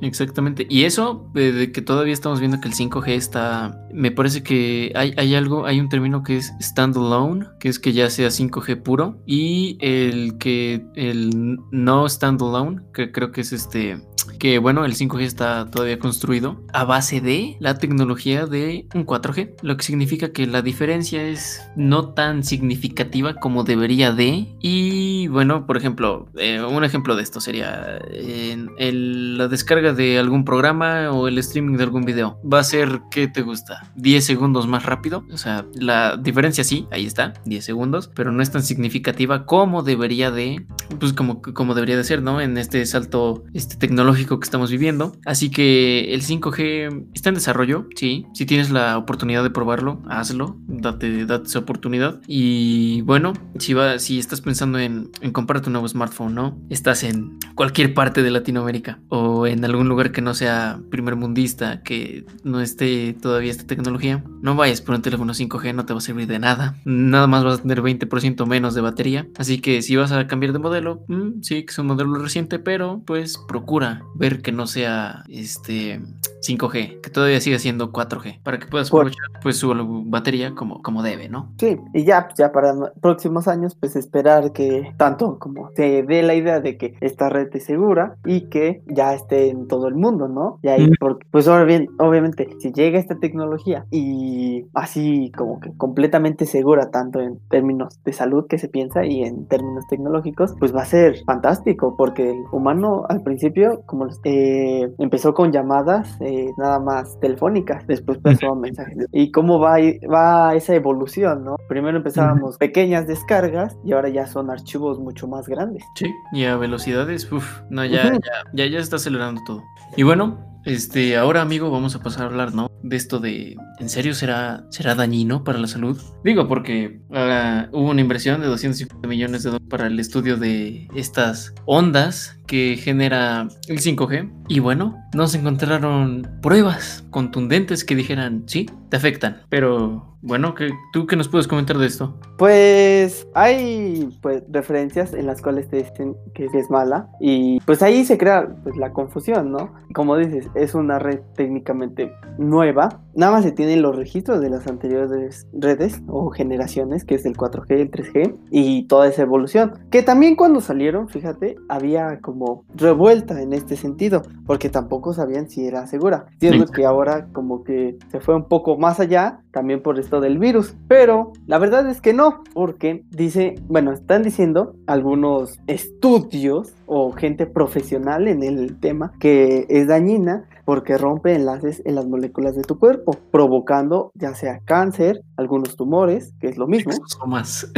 exactamente. 0.00 0.66
Y 0.68 0.84
eso, 0.84 1.30
eh, 1.34 1.52
de 1.52 1.72
que 1.72 1.82
todavía 1.82 2.12
estamos 2.12 2.40
viendo 2.40 2.60
que 2.60 2.68
el 2.68 2.74
5G 2.74 3.08
está. 3.08 3.86
Me 3.92 4.10
parece 4.10 4.42
que 4.42 4.92
hay, 4.94 5.14
hay 5.16 5.34
algo, 5.34 5.66
hay 5.66 5.80
un 5.80 5.88
término 5.88 6.22
que 6.22 6.38
es 6.38 6.52
standalone, 6.60 7.46
que 7.60 7.68
es 7.68 7.78
que 7.78 7.92
ya 7.92 8.10
sea 8.10 8.28
5G 8.28 8.82
puro. 8.82 9.18
Y 9.26 9.78
el 9.80 10.38
que 10.38 10.84
el 10.94 11.58
no 11.70 12.08
standalone, 12.08 12.82
que 12.92 13.12
creo 13.12 13.32
que 13.32 13.42
es 13.42 13.52
este 13.52 14.00
que 14.38 14.58
bueno, 14.58 14.84
el 14.84 14.94
5G 14.94 15.22
está 15.22 15.70
todavía 15.70 15.98
construido 15.98 16.60
a 16.72 16.84
base 16.84 17.20
de 17.20 17.56
la 17.60 17.78
tecnología 17.78 18.46
de 18.46 18.86
un 18.94 19.06
4G, 19.06 19.54
lo 19.62 19.76
que 19.76 19.84
significa 19.84 20.32
que 20.32 20.46
la 20.46 20.62
diferencia 20.62 21.22
es 21.22 21.62
no 21.76 22.10
tan 22.10 22.44
significativa 22.44 23.34
como 23.34 23.64
debería 23.64 24.12
de. 24.12 24.54
Y 24.60 25.28
bueno, 25.28 25.66
por 25.66 25.76
ejemplo, 25.76 26.28
eh, 26.36 26.62
un 26.62 26.84
ejemplo 26.84 27.16
de 27.16 27.22
esto 27.22 27.40
sería 27.40 27.98
en 28.12 29.38
la 29.38 29.48
descarga 29.48 29.92
de 29.92 30.18
algún 30.18 30.44
programa 30.44 31.10
o 31.10 31.28
el 31.28 31.38
streaming 31.38 31.76
de 31.76 31.84
algún 31.84 32.04
video. 32.04 32.38
Va 32.42 32.60
a 32.60 32.64
ser, 32.64 33.00
¿qué 33.10 33.28
te 33.28 33.42
gusta? 33.42 33.90
10 33.96 34.24
segundos 34.24 34.66
más 34.66 34.84
rápido. 34.84 35.24
O 35.32 35.36
sea, 35.36 35.66
la 35.74 36.16
diferencia 36.16 36.64
sí, 36.64 36.86
ahí 36.90 37.06
está, 37.06 37.34
10 37.44 37.64
segundos, 37.64 38.10
pero 38.14 38.32
no 38.32 38.42
es 38.42 38.50
tan 38.50 38.62
significativa 38.62 39.46
como 39.46 39.82
debería 39.82 40.30
de, 40.30 40.66
pues 40.98 41.12
como, 41.12 41.42
como 41.42 41.74
debería 41.74 41.96
de 41.96 42.04
ser, 42.04 42.22
¿no? 42.22 42.40
En 42.40 42.58
este 42.58 42.84
salto 42.86 43.44
este, 43.54 43.76
tecnológico 43.76 44.11
que 44.14 44.44
estamos 44.44 44.70
viviendo. 44.70 45.16
Así 45.24 45.50
que 45.50 46.14
el 46.14 46.22
5G 46.22 47.08
está 47.14 47.30
en 47.30 47.34
desarrollo, 47.34 47.88
sí. 47.94 48.26
Si 48.34 48.46
tienes 48.46 48.70
la 48.70 48.98
oportunidad 48.98 49.42
de 49.42 49.50
probarlo, 49.50 50.02
hazlo, 50.08 50.56
date, 50.66 51.26
date 51.26 51.46
esa 51.46 51.60
oportunidad. 51.60 52.20
Y 52.26 53.02
bueno, 53.02 53.32
si, 53.58 53.74
va, 53.74 53.98
si 53.98 54.18
estás 54.18 54.40
pensando 54.40 54.78
en, 54.78 55.10
en 55.20 55.32
comprar 55.32 55.60
tu 55.60 55.70
nuevo 55.70 55.88
smartphone, 55.88 56.34
¿no? 56.34 56.58
Estás 56.70 57.02
en 57.04 57.38
cualquier 57.54 57.94
parte 57.94 58.22
de 58.22 58.30
Latinoamérica 58.30 59.00
o 59.08 59.46
en 59.46 59.64
algún 59.64 59.88
lugar 59.88 60.12
que 60.12 60.22
no 60.22 60.34
sea 60.34 60.80
primer 60.90 61.16
mundista, 61.16 61.82
que 61.82 62.24
no 62.44 62.60
esté 62.60 63.14
todavía 63.14 63.50
esta 63.50 63.66
tecnología, 63.66 64.24
no 64.42 64.54
vayas 64.54 64.80
por 64.80 64.94
un 64.94 65.02
teléfono 65.02 65.32
5G, 65.32 65.74
no 65.74 65.84
te 65.84 65.92
va 65.92 65.98
a 65.98 66.02
servir 66.02 66.26
de 66.26 66.38
nada. 66.38 66.76
Nada 66.84 67.26
más 67.26 67.44
vas 67.44 67.58
a 67.58 67.62
tener 67.62 67.82
20% 67.82 68.46
menos 68.46 68.74
de 68.74 68.80
batería. 68.80 69.26
Así 69.36 69.60
que 69.60 69.82
si 69.82 69.96
vas 69.96 70.12
a 70.12 70.26
cambiar 70.26 70.52
de 70.52 70.58
modelo, 70.58 71.04
mm, 71.08 71.42
sí, 71.42 71.64
que 71.64 71.70
es 71.70 71.78
un 71.78 71.86
modelo 71.86 72.14
reciente, 72.14 72.58
pero 72.58 73.02
pues 73.06 73.38
procura 73.48 74.01
ver 74.14 74.42
que 74.42 74.52
no 74.52 74.66
sea 74.66 75.24
este 75.28 76.00
5G, 76.42 77.00
que 77.00 77.10
todavía 77.10 77.40
siga 77.40 77.58
siendo 77.58 77.92
4G, 77.92 78.42
para 78.42 78.58
que 78.58 78.66
puedas 78.66 78.88
aprovechar 78.88 79.26
pues 79.42 79.56
su 79.56 79.72
batería 80.06 80.54
como, 80.54 80.82
como 80.82 81.02
debe, 81.02 81.28
¿no? 81.28 81.52
Sí, 81.58 81.78
y 81.94 82.04
ya, 82.04 82.28
ya 82.36 82.52
para 82.52 82.74
próximos 83.00 83.48
años, 83.48 83.76
pues 83.78 83.96
esperar 83.96 84.52
que 84.52 84.92
tanto 84.96 85.38
como 85.38 85.70
se 85.74 86.02
dé 86.02 86.22
la 86.22 86.34
idea 86.34 86.60
de 86.60 86.76
que 86.76 86.94
esta 87.00 87.28
red 87.28 87.48
es 87.54 87.64
segura 87.64 88.16
y 88.24 88.48
que 88.48 88.82
ya 88.86 89.14
esté 89.14 89.50
en 89.50 89.68
todo 89.68 89.88
el 89.88 89.94
mundo, 89.94 90.28
¿no? 90.28 90.58
Y 90.62 90.68
ahí, 90.68 90.90
porque, 90.98 91.26
pues 91.30 91.48
ahora 91.48 91.64
bien, 91.64 91.88
obviamente, 91.98 92.48
si 92.60 92.72
llega 92.72 92.98
esta 92.98 93.18
tecnología 93.18 93.86
y 93.90 94.64
así 94.74 95.30
como 95.36 95.60
que 95.60 95.72
completamente 95.76 96.46
segura, 96.46 96.90
tanto 96.90 97.20
en 97.20 97.38
términos 97.48 98.00
de 98.04 98.12
salud 98.12 98.46
que 98.48 98.58
se 98.58 98.68
piensa 98.68 99.04
y 99.04 99.22
en 99.22 99.46
términos 99.46 99.86
tecnológicos, 99.88 100.54
pues 100.58 100.74
va 100.74 100.82
a 100.82 100.86
ser 100.86 101.16
fantástico, 101.24 101.96
porque 101.96 102.30
el 102.30 102.42
humano 102.52 103.04
al 103.08 103.22
principio, 103.22 103.82
como 103.92 104.08
eh, 104.24 104.90
empezó 104.96 105.34
con 105.34 105.52
llamadas 105.52 106.16
eh, 106.20 106.50
nada 106.56 106.80
más 106.80 107.20
telefónicas, 107.20 107.86
después 107.86 108.16
pasó 108.16 108.52
a 108.52 108.54
mensajes. 108.54 109.06
Y 109.12 109.30
cómo 109.30 109.60
va, 109.60 109.76
va 110.10 110.54
esa 110.54 110.74
evolución, 110.74 111.44
¿no? 111.44 111.56
Primero 111.68 111.98
empezábamos 111.98 112.56
pequeñas 112.56 113.06
descargas 113.06 113.76
y 113.84 113.92
ahora 113.92 114.08
ya 114.08 114.26
son 114.26 114.50
archivos 114.50 114.98
mucho 114.98 115.28
más 115.28 115.46
grandes. 115.46 115.84
Sí, 115.94 116.06
y 116.32 116.44
a 116.44 116.56
velocidades, 116.56 117.30
uff, 117.30 117.60
no, 117.68 117.84
ya, 117.84 118.14
ya, 118.14 118.20
ya, 118.54 118.66
ya 118.66 118.78
está 118.78 118.96
acelerando 118.96 119.42
todo. 119.44 119.62
Y 119.94 120.04
bueno, 120.04 120.38
este, 120.64 121.18
ahora 121.18 121.42
amigo, 121.42 121.70
vamos 121.70 121.94
a 121.94 122.02
pasar 122.02 122.22
a 122.22 122.26
hablar, 122.28 122.54
¿no? 122.54 122.71
De 122.82 122.96
esto 122.96 123.18
de, 123.18 123.56
¿en 123.78 123.88
serio 123.88 124.14
será, 124.14 124.64
será 124.70 124.94
dañino 124.94 125.44
para 125.44 125.58
la 125.58 125.66
salud? 125.66 126.00
Digo, 126.24 126.48
porque 126.48 127.00
uh, 127.10 127.76
hubo 127.76 127.90
una 127.90 128.00
inversión 128.00 128.40
de 128.40 128.46
250 128.48 129.06
millones 129.08 129.42
de 129.42 129.50
dólares 129.50 129.68
para 129.68 129.86
el 129.86 129.98
estudio 129.98 130.36
de 130.36 130.88
estas 130.94 131.54
ondas 131.64 132.38
que 132.46 132.76
genera 132.76 133.48
el 133.68 133.78
5G. 133.78 134.30
Y 134.48 134.60
bueno, 134.60 135.02
no 135.14 135.26
se 135.26 135.38
encontraron 135.38 136.28
pruebas 136.42 137.04
contundentes 137.10 137.84
que 137.84 137.94
dijeran, 137.94 138.44
sí, 138.46 138.68
te 138.90 138.96
afectan. 138.96 139.42
Pero 139.48 140.18
bueno, 140.20 140.54
¿qué, 140.54 140.70
¿tú 140.92 141.06
qué 141.06 141.16
nos 141.16 141.28
puedes 141.28 141.48
comentar 141.48 141.78
de 141.78 141.86
esto? 141.86 142.14
Pues 142.38 143.26
hay 143.34 144.08
pues, 144.20 144.44
referencias 144.50 145.14
en 145.14 145.26
las 145.26 145.42
cuales 145.42 145.68
te 145.68 145.78
dicen 145.78 146.14
que 146.34 146.44
es 146.44 146.70
mala 146.70 147.08
y 147.20 147.58
pues 147.60 147.82
ahí 147.82 148.04
se 148.04 148.18
crea 148.18 148.54
pues, 148.62 148.76
la 148.76 148.92
confusión, 148.92 149.50
¿no? 149.50 149.72
Como 149.94 150.16
dices, 150.16 150.48
es 150.54 150.74
una 150.74 150.98
red 150.98 151.20
técnicamente 151.34 152.12
nueva. 152.38 152.71
Nada 153.14 153.32
más 153.32 153.44
se 153.44 153.52
tienen 153.52 153.82
los 153.82 153.96
registros 153.96 154.40
de 154.40 154.50
las 154.50 154.66
anteriores 154.66 155.46
redes 155.52 156.00
o 156.06 156.30
generaciones, 156.30 157.04
que 157.04 157.14
es 157.14 157.26
el 157.26 157.36
4G, 157.36 157.70
el 157.70 157.90
3G 157.90 158.36
y 158.50 158.84
toda 158.84 159.08
esa 159.08 159.22
evolución. 159.22 159.74
Que 159.90 160.02
también 160.02 160.36
cuando 160.36 160.60
salieron, 160.60 161.08
fíjate, 161.08 161.56
había 161.68 162.20
como 162.20 162.64
revuelta 162.74 163.40
en 163.40 163.52
este 163.52 163.76
sentido, 163.76 164.22
porque 164.46 164.68
tampoco 164.68 165.12
sabían 165.12 165.48
si 165.48 165.66
era 165.66 165.86
segura. 165.86 166.26
Siendo 166.40 166.66
que 166.66 166.84
ahora 166.84 167.28
como 167.32 167.64
que 167.64 167.98
se 168.10 168.20
fue 168.20 168.34
un 168.34 168.44
poco 168.44 168.78
más 168.78 169.00
allá, 169.00 169.40
también 169.52 169.82
por 169.82 169.98
esto 169.98 170.20
del 170.20 170.38
virus. 170.38 170.74
Pero 170.88 171.32
la 171.46 171.58
verdad 171.58 171.88
es 171.88 172.00
que 172.00 172.14
no, 172.14 172.42
porque 172.54 173.04
dice, 173.10 173.56
bueno, 173.68 173.92
están 173.92 174.22
diciendo 174.22 174.74
algunos 174.86 175.60
estudios 175.66 176.74
o 176.94 177.10
gente 177.12 177.46
profesional 177.46 178.28
en 178.28 178.42
el 178.42 178.78
tema 178.78 179.14
que 179.18 179.64
es 179.70 179.88
dañina 179.88 180.44
porque 180.66 180.98
rompe 180.98 181.34
enlaces 181.34 181.80
en 181.86 181.94
las 181.94 182.06
moléculas 182.06 182.54
de 182.54 182.62
tu 182.62 182.78
cuerpo, 182.78 183.16
provocando 183.30 184.12
ya 184.14 184.34
sea 184.34 184.60
cáncer, 184.66 185.22
algunos 185.38 185.76
tumores, 185.76 186.34
que 186.38 186.48
es 186.48 186.58
lo 186.58 186.66
mismo. 186.66 186.92
más. 187.26 187.70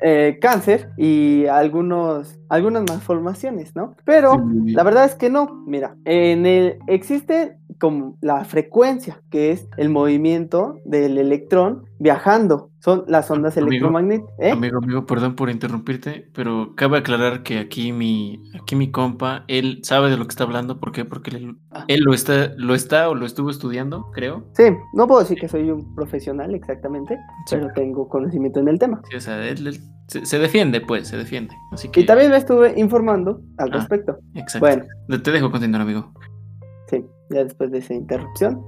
Eh, 0.00 0.38
cáncer 0.40 0.92
y 0.96 1.46
algunos, 1.46 2.38
algunas 2.48 2.84
malformaciones, 2.88 3.74
¿no? 3.74 3.96
Pero 4.04 4.40
la 4.64 4.84
verdad 4.84 5.06
es 5.06 5.16
que 5.16 5.28
no. 5.28 5.64
Mira, 5.66 5.96
en 6.04 6.46
el 6.46 6.78
existe 6.86 7.58
como 7.78 8.18
la 8.20 8.44
frecuencia, 8.44 9.22
que 9.30 9.52
es 9.52 9.68
el 9.76 9.88
movimiento 9.88 10.76
del 10.84 11.18
electrón 11.18 11.84
viajando. 11.98 12.70
Son 12.80 13.04
las 13.08 13.30
ondas 13.30 13.56
electromagnéticas. 13.56 14.32
¿eh? 14.38 14.52
Amigo, 14.52 14.78
amigo, 14.78 15.04
perdón 15.04 15.34
por 15.34 15.50
interrumpirte, 15.50 16.30
pero 16.32 16.74
cabe 16.76 16.98
aclarar 16.98 17.42
que 17.42 17.58
aquí 17.58 17.92
mi, 17.92 18.42
aquí 18.60 18.76
mi 18.76 18.90
compa, 18.90 19.44
él 19.48 19.80
sabe 19.82 20.10
de 20.10 20.16
lo 20.16 20.24
que 20.24 20.30
está 20.30 20.44
hablando. 20.44 20.78
¿Por 20.78 20.92
qué? 20.92 21.04
Porque 21.04 21.30
él, 21.30 21.56
ah. 21.72 21.84
él 21.88 22.00
lo 22.04 22.14
está, 22.14 22.52
lo 22.56 22.74
está 22.74 23.08
o 23.08 23.14
lo 23.14 23.26
estuvo 23.26 23.50
estudiando, 23.50 24.10
creo. 24.12 24.44
Sí, 24.52 24.64
no 24.94 25.06
puedo 25.06 25.20
decir 25.20 25.38
que 25.38 25.48
soy 25.48 25.70
un 25.70 25.94
profesional 25.94 26.54
exactamente, 26.54 27.18
pero 27.50 27.68
tengo 27.74 28.08
conocimiento 28.08 28.60
en 28.60 28.68
el 28.68 28.78
tema. 28.78 29.02
Sí, 29.10 29.16
o 29.16 29.20
sea, 29.20 29.44
él, 29.46 29.80
se, 30.06 30.38
defiende, 30.38 30.80
pues, 30.80 31.08
se 31.08 31.16
defiende. 31.16 31.54
Así 31.72 31.88
que... 31.88 32.00
Y 32.00 32.06
también 32.06 32.30
me 32.30 32.38
estuve 32.38 32.74
informando 32.78 33.42
al 33.58 33.70
ah, 33.72 33.76
respecto. 33.76 34.18
Exacto. 34.34 34.60
Bueno. 34.60 35.22
Te 35.22 35.30
dejo 35.32 35.50
continuar, 35.50 35.82
amigo. 35.82 36.12
Ya 37.30 37.44
después 37.44 37.70
de 37.70 37.78
esa 37.78 37.94
interrupción. 37.94 38.62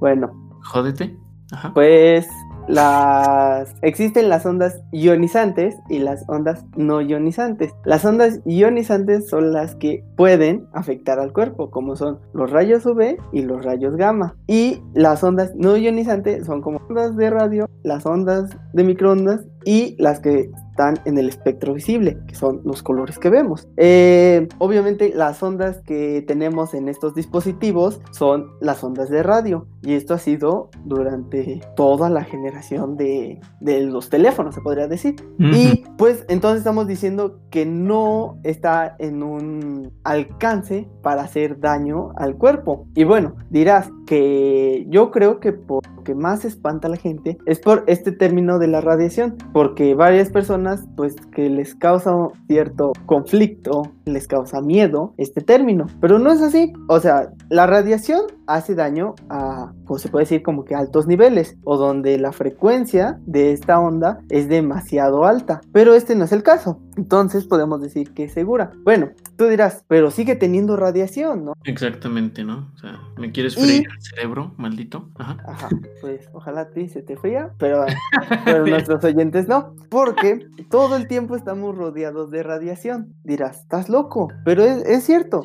Bueno. 0.00 0.30
Jódete. 0.62 1.16
Ajá. 1.50 1.72
Pues 1.72 2.26
las 2.68 3.74
existen 3.80 4.28
las 4.28 4.44
ondas 4.44 4.82
ionizantes 4.92 5.74
y 5.88 6.00
las 6.00 6.22
ondas 6.28 6.66
no 6.76 7.00
ionizantes. 7.00 7.72
Las 7.84 8.04
ondas 8.04 8.40
ionizantes 8.44 9.28
son 9.28 9.52
las 9.52 9.74
que 9.74 10.04
pueden 10.16 10.66
afectar 10.74 11.18
al 11.18 11.32
cuerpo, 11.32 11.70
como 11.70 11.96
son 11.96 12.20
los 12.34 12.50
rayos 12.50 12.84
UV 12.84 13.16
y 13.32 13.42
los 13.42 13.64
rayos 13.64 13.96
gamma. 13.96 14.36
Y 14.46 14.82
las 14.92 15.24
ondas 15.24 15.54
no 15.56 15.78
ionizantes 15.78 16.44
son 16.44 16.60
como 16.60 16.78
ondas 16.88 17.16
de 17.16 17.30
radio, 17.30 17.70
las 17.84 18.04
ondas 18.04 18.50
de 18.74 18.84
microondas 18.84 19.46
y 19.64 19.96
las 19.98 20.20
que 20.20 20.50
están 20.78 21.00
en 21.06 21.18
el 21.18 21.28
espectro 21.28 21.74
visible, 21.74 22.18
que 22.28 22.36
son 22.36 22.60
los 22.62 22.84
colores 22.84 23.18
que 23.18 23.30
vemos. 23.30 23.66
Eh, 23.76 24.46
obviamente 24.58 25.12
las 25.12 25.42
ondas 25.42 25.82
que 25.82 26.22
tenemos 26.24 26.72
en 26.72 26.88
estos 26.88 27.16
dispositivos 27.16 28.00
son 28.12 28.52
las 28.60 28.84
ondas 28.84 29.10
de 29.10 29.24
radio 29.24 29.66
y 29.82 29.94
esto 29.94 30.14
ha 30.14 30.18
sido 30.18 30.70
durante 30.84 31.60
toda 31.74 32.08
la 32.10 32.22
generación 32.22 32.96
de, 32.96 33.40
los 33.60 34.08
teléfonos, 34.08 34.54
se 34.54 34.60
podría 34.60 34.86
decir. 34.86 35.16
Y 35.38 35.84
pues 35.96 36.24
entonces 36.28 36.58
estamos 36.58 36.86
diciendo 36.86 37.40
que 37.50 37.66
no 37.66 38.38
está 38.44 38.94
en 39.00 39.24
un 39.24 39.92
alcance 40.04 40.88
para 41.02 41.22
hacer 41.22 41.58
daño 41.58 42.12
al 42.16 42.36
cuerpo. 42.36 42.86
Y 42.94 43.02
bueno, 43.02 43.34
dirás 43.50 43.90
que 44.06 44.86
yo 44.88 45.10
creo 45.10 45.40
que 45.40 45.52
por 45.52 45.82
que 46.08 46.14
más 46.14 46.46
espanta 46.46 46.88
a 46.88 46.90
la 46.90 46.96
gente 46.96 47.36
es 47.44 47.60
por 47.60 47.84
este 47.86 48.12
término 48.12 48.58
de 48.58 48.66
la 48.66 48.80
radiación, 48.80 49.36
porque 49.52 49.94
varias 49.94 50.30
personas 50.30 50.88
pues 50.96 51.14
que 51.34 51.50
les 51.50 51.74
causa 51.74 52.16
cierto 52.46 52.94
conflicto, 53.04 53.82
les 54.06 54.26
causa 54.26 54.62
miedo 54.62 55.12
este 55.18 55.42
término, 55.42 55.86
pero 56.00 56.18
no 56.18 56.32
es 56.32 56.40
así, 56.40 56.72
o 56.88 56.98
sea, 56.98 57.30
la 57.50 57.66
radiación 57.66 58.22
hace 58.46 58.74
daño 58.74 59.16
a, 59.28 59.74
pues 59.86 60.00
se 60.00 60.08
puede 60.08 60.22
decir 60.22 60.42
como 60.42 60.64
que 60.64 60.74
altos 60.74 61.06
niveles, 61.06 61.58
o 61.64 61.76
donde 61.76 62.16
la 62.16 62.32
frecuencia 62.32 63.20
de 63.26 63.52
esta 63.52 63.78
onda 63.78 64.20
es 64.30 64.48
demasiado 64.48 65.26
alta, 65.26 65.60
pero 65.72 65.94
este 65.94 66.14
no 66.14 66.24
es 66.24 66.32
el 66.32 66.42
caso, 66.42 66.80
entonces 66.96 67.44
podemos 67.44 67.82
decir 67.82 68.14
que 68.14 68.24
es 68.24 68.32
segura. 68.32 68.70
Bueno, 68.82 69.10
tú 69.38 69.46
dirás, 69.46 69.84
pero 69.86 70.10
sigue 70.10 70.34
teniendo 70.34 70.76
radiación, 70.76 71.44
¿no? 71.44 71.52
Exactamente, 71.64 72.42
¿no? 72.42 72.70
O 72.74 72.78
sea, 72.78 73.00
me 73.16 73.30
quieres 73.30 73.54
freír 73.54 73.86
el 73.88 74.02
cerebro, 74.02 74.52
maldito. 74.56 75.08
Ajá. 75.16 75.36
Ajá, 75.46 75.68
pues 76.00 76.28
ojalá 76.32 76.62
a 76.62 76.70
ti 76.70 76.88
se 76.88 77.02
te 77.02 77.16
fría, 77.16 77.52
pero, 77.56 77.86
pero 78.44 78.66
nuestros 78.66 79.02
oyentes 79.04 79.46
no, 79.46 79.74
porque 79.90 80.40
todo 80.68 80.96
el 80.96 81.06
tiempo 81.06 81.36
estamos 81.36 81.76
rodeados 81.76 82.32
de 82.32 82.42
radiación. 82.42 83.14
Dirás, 83.22 83.60
estás 83.60 83.88
loco, 83.88 84.28
pero 84.44 84.64
es, 84.64 85.04
cierto. 85.04 85.42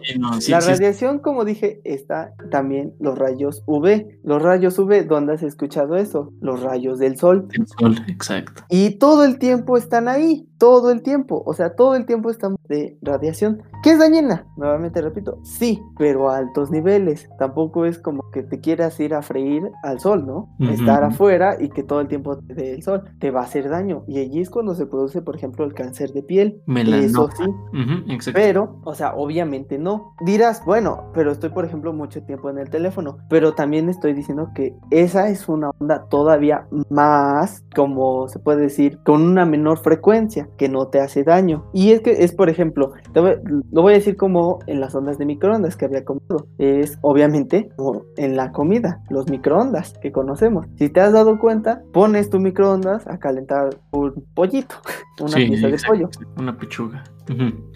la 0.49 0.59
radiación, 0.59 1.19
como 1.19 1.45
dije, 1.45 1.79
está 1.83 2.33
también 2.49 2.95
los 2.99 3.17
rayos 3.17 3.61
UV. 3.67 4.07
Los 4.23 4.41
rayos 4.41 4.79
UV, 4.79 5.05
¿dónde 5.05 5.33
has 5.33 5.43
escuchado 5.43 5.95
eso? 5.97 6.33
Los 6.41 6.63
rayos 6.63 6.97
del 6.97 7.17
sol. 7.17 7.47
El 7.51 7.67
sol, 7.67 7.97
exacto. 8.07 8.63
Y 8.69 8.97
todo 8.97 9.23
el 9.23 9.37
tiempo 9.37 9.77
están 9.77 10.07
ahí, 10.07 10.49
todo 10.63 10.91
el 10.91 11.01
tiempo. 11.01 11.43
O 11.45 11.53
sea, 11.53 11.75
todo 11.75 11.93
el 11.93 12.05
tiempo 12.05 12.29
estamos 12.29 12.57
de 12.69 12.97
radiación. 13.01 13.63
¿Qué 13.83 13.91
es 13.91 13.99
dañina? 13.99 14.47
Nuevamente 14.55 15.01
repito, 15.01 15.39
sí, 15.43 15.81
pero 15.97 16.29
a 16.29 16.37
altos 16.37 16.71
niveles. 16.71 17.29
Tampoco 17.37 17.85
es 17.85 17.99
como 17.99 18.31
que 18.31 18.43
te 18.43 18.61
quieras 18.61 18.97
ir 19.01 19.13
a 19.13 19.21
freír 19.21 19.69
al 19.83 19.99
sol, 19.99 20.25
¿no? 20.25 20.55
Estar 20.71 21.03
afuera 21.03 21.57
y 21.59 21.67
que 21.67 21.83
todo 21.83 21.99
el 21.99 22.07
tiempo 22.07 22.37
te 22.37 22.53
dé 22.53 22.75
el 22.75 22.81
sol 22.81 23.03
te 23.19 23.29
va 23.29 23.41
a 23.41 23.43
hacer 23.43 23.67
daño. 23.67 24.05
Y 24.07 24.19
allí 24.19 24.39
es 24.39 24.49
cuando 24.49 24.73
se 24.73 24.85
produce, 24.85 25.21
por 25.21 25.35
ejemplo, 25.35 25.65
el 25.65 25.73
cáncer 25.73 26.13
de 26.13 26.23
piel. 26.23 26.61
Eso 27.03 27.29
sí. 27.35 28.31
pero, 28.33 28.79
o 28.85 28.95
sea, 28.95 29.15
obviamente 29.15 29.77
no. 29.77 30.15
Dirás, 30.21 30.63
bueno, 30.63 31.11
pero 31.13 31.33
estoy, 31.33 31.49
por 31.49 31.65
ejemplo, 31.65 31.91
mucho 31.91 32.23
tiempo 32.23 32.49
en 32.49 32.57
el 32.57 32.69
teléfono. 32.69 33.17
Pero 33.27 33.53
también 33.53 33.89
estoy 33.89 34.13
diciendo 34.13 34.51
que 34.55 34.77
esa 34.91 35.27
es 35.27 35.49
una 35.49 35.71
onda 35.79 36.05
todavía 36.07 36.67
más, 36.89 37.65
como 37.75 38.29
se 38.29 38.39
puede 38.39 38.61
decir, 38.61 38.99
con 39.03 39.23
una 39.23 39.45
menor 39.45 39.79
frecuencia 39.79 40.47
que 40.57 40.69
no 40.69 40.87
te 40.87 40.99
hace 40.99 41.23
daño. 41.23 41.65
Y 41.73 41.91
es 41.91 42.01
que 42.01 42.23
es, 42.23 42.33
por 42.33 42.49
ejemplo, 42.49 42.93
lo 43.13 43.81
voy 43.81 43.93
a 43.93 43.95
decir 43.95 44.15
como 44.15 44.59
en 44.67 44.79
las 44.79 44.95
ondas 44.95 45.17
de 45.17 45.25
microondas 45.25 45.75
que 45.75 45.85
había 45.85 46.05
comido. 46.05 46.47
Es 46.57 46.97
obviamente 47.01 47.69
como 47.75 48.03
en 48.17 48.35
la 48.35 48.51
comida, 48.51 49.01
los 49.09 49.29
microondas 49.29 49.93
que 50.01 50.11
conocemos. 50.11 50.65
Si 50.77 50.89
te 50.89 51.01
has 51.01 51.13
dado 51.13 51.39
cuenta, 51.39 51.81
pones 51.93 52.29
tu 52.29 52.39
microondas 52.39 53.07
a 53.07 53.17
calentar 53.17 53.77
un 53.91 54.25
pollito, 54.33 54.75
una 55.21 55.35
pieza 55.35 55.67
de 55.67 55.77
pollo. 55.87 56.09
Una 56.37 56.57
pechuga. 56.57 57.03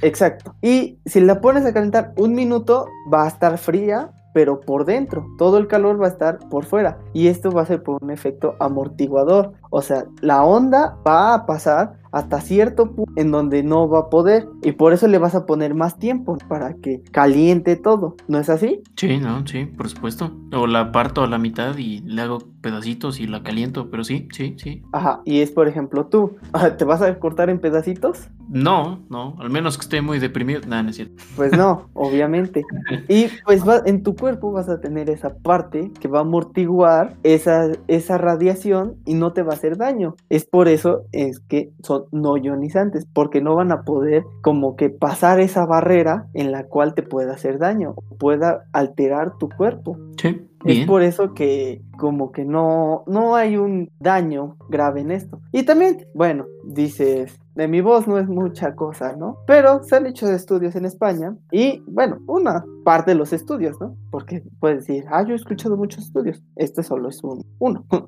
Exacto. 0.02 0.56
Y 0.62 1.00
si 1.06 1.22
la 1.22 1.40
pones 1.42 1.66
a 1.66 1.74
calentar 1.74 2.14
un 2.18 2.34
minuto, 2.34 2.88
va 3.12 3.26
a 3.26 3.28
estar 3.28 3.58
fría 3.58 4.12
pero 4.38 4.60
por 4.62 4.86
dentro. 4.86 5.26
Todo 5.40 5.58
el 5.58 5.66
calor 5.66 6.00
va 6.00 6.06
a 6.06 6.10
estar 6.10 6.38
por 6.50 6.64
fuera. 6.64 7.00
Y 7.12 7.26
esto 7.26 7.50
va 7.50 7.64
a 7.64 7.66
ser 7.66 7.82
por 7.82 8.04
un 8.04 8.12
efecto 8.12 8.56
amortiguador. 8.60 9.54
O 9.70 9.82
sea, 9.82 10.06
la 10.22 10.44
onda 10.44 10.98
va 11.06 11.34
a 11.34 11.46
pasar 11.46 12.00
hasta 12.12 12.42
cierto 12.42 12.96
punto 12.96 13.12
en 13.16 13.32
donde 13.32 13.64
no 13.64 13.88
va 13.90 14.00
a 14.00 14.10
poder 14.10 14.48
y 14.64 14.72
por 14.72 14.94
eso 14.94 15.08
le 15.08 15.18
vas 15.18 15.36
a 15.36 15.46
poner 15.46 15.76
más 15.76 16.00
tiempo 16.00 16.38
para 16.48 16.74
que 16.76 17.02
caliente 17.12 17.76
todo, 17.76 18.16
¿no 18.28 18.40
es 18.40 18.50
así? 18.50 18.82
Sí, 18.96 19.18
no, 19.18 19.46
sí, 19.46 19.66
por 19.66 19.90
supuesto. 19.90 20.32
O 20.54 20.68
la 20.68 20.92
parto 20.92 21.24
a 21.24 21.28
la 21.28 21.38
mitad 21.38 21.78
y 21.78 22.00
le 22.02 22.22
hago 22.22 22.40
pedacitos 22.62 23.20
y 23.20 23.28
la 23.28 23.44
caliento, 23.44 23.90
pero 23.90 24.04
sí, 24.04 24.28
sí, 24.32 24.56
sí. 24.58 24.82
Ajá, 24.94 25.22
y 25.26 25.42
es 25.42 25.52
por 25.52 25.68
ejemplo 25.68 26.08
tú, 26.08 26.38
¿te 26.78 26.86
vas 26.86 27.02
a 27.02 27.20
cortar 27.20 27.50
en 27.50 27.60
pedacitos? 27.60 28.30
No, 28.50 29.04
no, 29.10 29.36
al 29.40 29.50
menos 29.50 29.78
que 29.78 29.84
esté 29.84 30.02
muy 30.02 30.20
deprimido. 30.20 30.62
Nada, 30.68 30.84
no 30.84 30.90
es 30.90 30.96
cierto. 30.96 31.22
Pues 31.36 31.52
no, 31.52 31.90
obviamente. 31.94 32.64
Y 33.10 33.28
pues 33.46 33.68
va, 33.68 33.82
en 33.86 34.04
tu 34.04 34.16
cuerpo 34.16 34.52
vas 34.52 34.70
a 34.70 34.80
tener 34.80 35.10
esa 35.10 35.36
parte 35.38 35.92
que 36.00 36.08
va 36.08 36.20
a 36.20 36.22
amortiguar 36.22 37.16
esa, 37.24 37.72
esa 37.88 38.18
radiación 38.18 38.96
y 39.06 39.16
no 39.16 39.34
te 39.34 39.44
va 39.44 39.54
a 39.54 39.57
hacer 39.58 39.78
daño. 39.78 40.16
Es 40.30 40.46
por 40.46 40.68
eso 40.68 41.04
es 41.12 41.40
que 41.40 41.72
son 41.84 42.06
no 42.12 42.38
ionizantes, 42.38 43.06
porque 43.12 43.42
no 43.42 43.56
van 43.56 43.72
a 43.72 43.84
poder 43.84 44.24
como 44.42 44.76
que 44.76 44.90
pasar 44.90 45.40
esa 45.40 45.66
barrera 45.66 46.28
en 46.34 46.52
la 46.52 46.66
cual 46.66 46.94
te 46.94 47.04
pueda 47.04 47.34
hacer 47.34 47.60
daño, 47.60 47.96
pueda 48.18 48.66
alterar 48.72 49.38
tu 49.38 49.50
cuerpo. 49.50 49.98
Sí. 50.18 50.42
Es 50.68 50.86
por 50.86 51.02
eso 51.02 51.34
que 51.34 51.82
como 51.98 52.32
que 52.32 52.46
no, 52.46 53.04
no 53.08 53.36
hay 53.36 53.58
un 53.58 53.92
daño 54.00 54.58
grave 54.70 55.02
en 55.02 55.12
esto. 55.12 55.40
Y 55.52 55.64
también, 55.64 56.06
bueno, 56.14 56.46
dices, 56.66 57.40
de 57.56 57.68
mi 57.68 57.82
voz 57.82 58.08
no 58.08 58.20
es 58.20 58.28
mucha 58.28 58.76
cosa, 58.76 59.16
¿no? 59.16 59.38
Pero 59.48 59.84
se 59.84 59.96
han 59.96 60.06
hecho 60.06 60.32
estudios 60.32 60.76
en 60.76 60.86
España 60.86 61.36
y, 61.52 61.84
bueno, 61.88 62.20
una 62.28 62.64
parte 62.84 63.12
de 63.12 63.16
los 63.16 63.34
estudios, 63.34 63.80
¿no? 63.82 63.96
Porque 64.12 64.44
puedes 64.60 64.86
decir, 64.86 65.06
ah, 65.10 65.24
yo 65.24 65.34
he 65.34 65.36
escuchado 65.36 65.76
muchos 65.76 66.06
estudios. 66.06 66.44
Este 66.56 66.84
solo 66.84 67.10
es 67.10 67.24
un, 67.24 67.44
uno. 67.60 67.84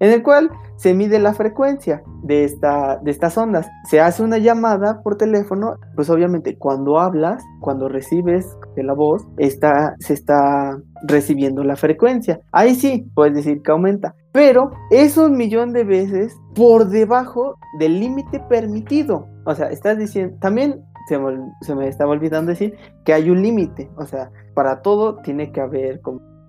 en 0.00 0.10
el 0.10 0.22
cual 0.22 0.50
se 0.76 0.94
mide 0.94 1.18
la 1.18 1.34
frecuencia 1.34 2.02
de, 2.22 2.44
esta, 2.44 2.96
de 3.02 3.10
estas 3.10 3.36
ondas. 3.38 3.68
Se 3.88 4.00
hace 4.00 4.22
una 4.22 4.38
llamada 4.38 5.02
por 5.02 5.16
teléfono, 5.16 5.76
pues 5.94 6.10
obviamente 6.10 6.56
cuando 6.56 6.98
hablas, 6.98 7.42
cuando 7.60 7.88
recibes 7.88 8.56
la 8.82 8.94
voz, 8.94 9.26
está, 9.38 9.94
se 9.98 10.14
está 10.14 10.78
recibiendo 11.06 11.64
la 11.64 11.76
frecuencia. 11.76 12.40
Ahí 12.52 12.74
sí, 12.74 13.06
puedes 13.14 13.34
decir 13.34 13.62
que 13.62 13.72
aumenta, 13.72 14.14
pero 14.32 14.70
es 14.90 15.16
un 15.16 15.36
millón 15.36 15.72
de 15.72 15.84
veces 15.84 16.36
por 16.54 16.88
debajo 16.88 17.56
del 17.78 18.00
límite 18.00 18.40
permitido. 18.48 19.26
O 19.46 19.54
sea, 19.54 19.70
estás 19.70 19.98
diciendo, 19.98 20.36
también 20.40 20.82
se 21.08 21.18
me, 21.18 21.36
se 21.62 21.74
me 21.74 21.88
estaba 21.88 22.12
olvidando 22.12 22.50
decir 22.50 22.76
que 23.04 23.12
hay 23.12 23.30
un 23.30 23.42
límite. 23.42 23.90
O 23.96 24.06
sea, 24.06 24.30
para 24.54 24.82
todo 24.82 25.16
tiene 25.22 25.52
que 25.52 25.60
haber 25.60 26.00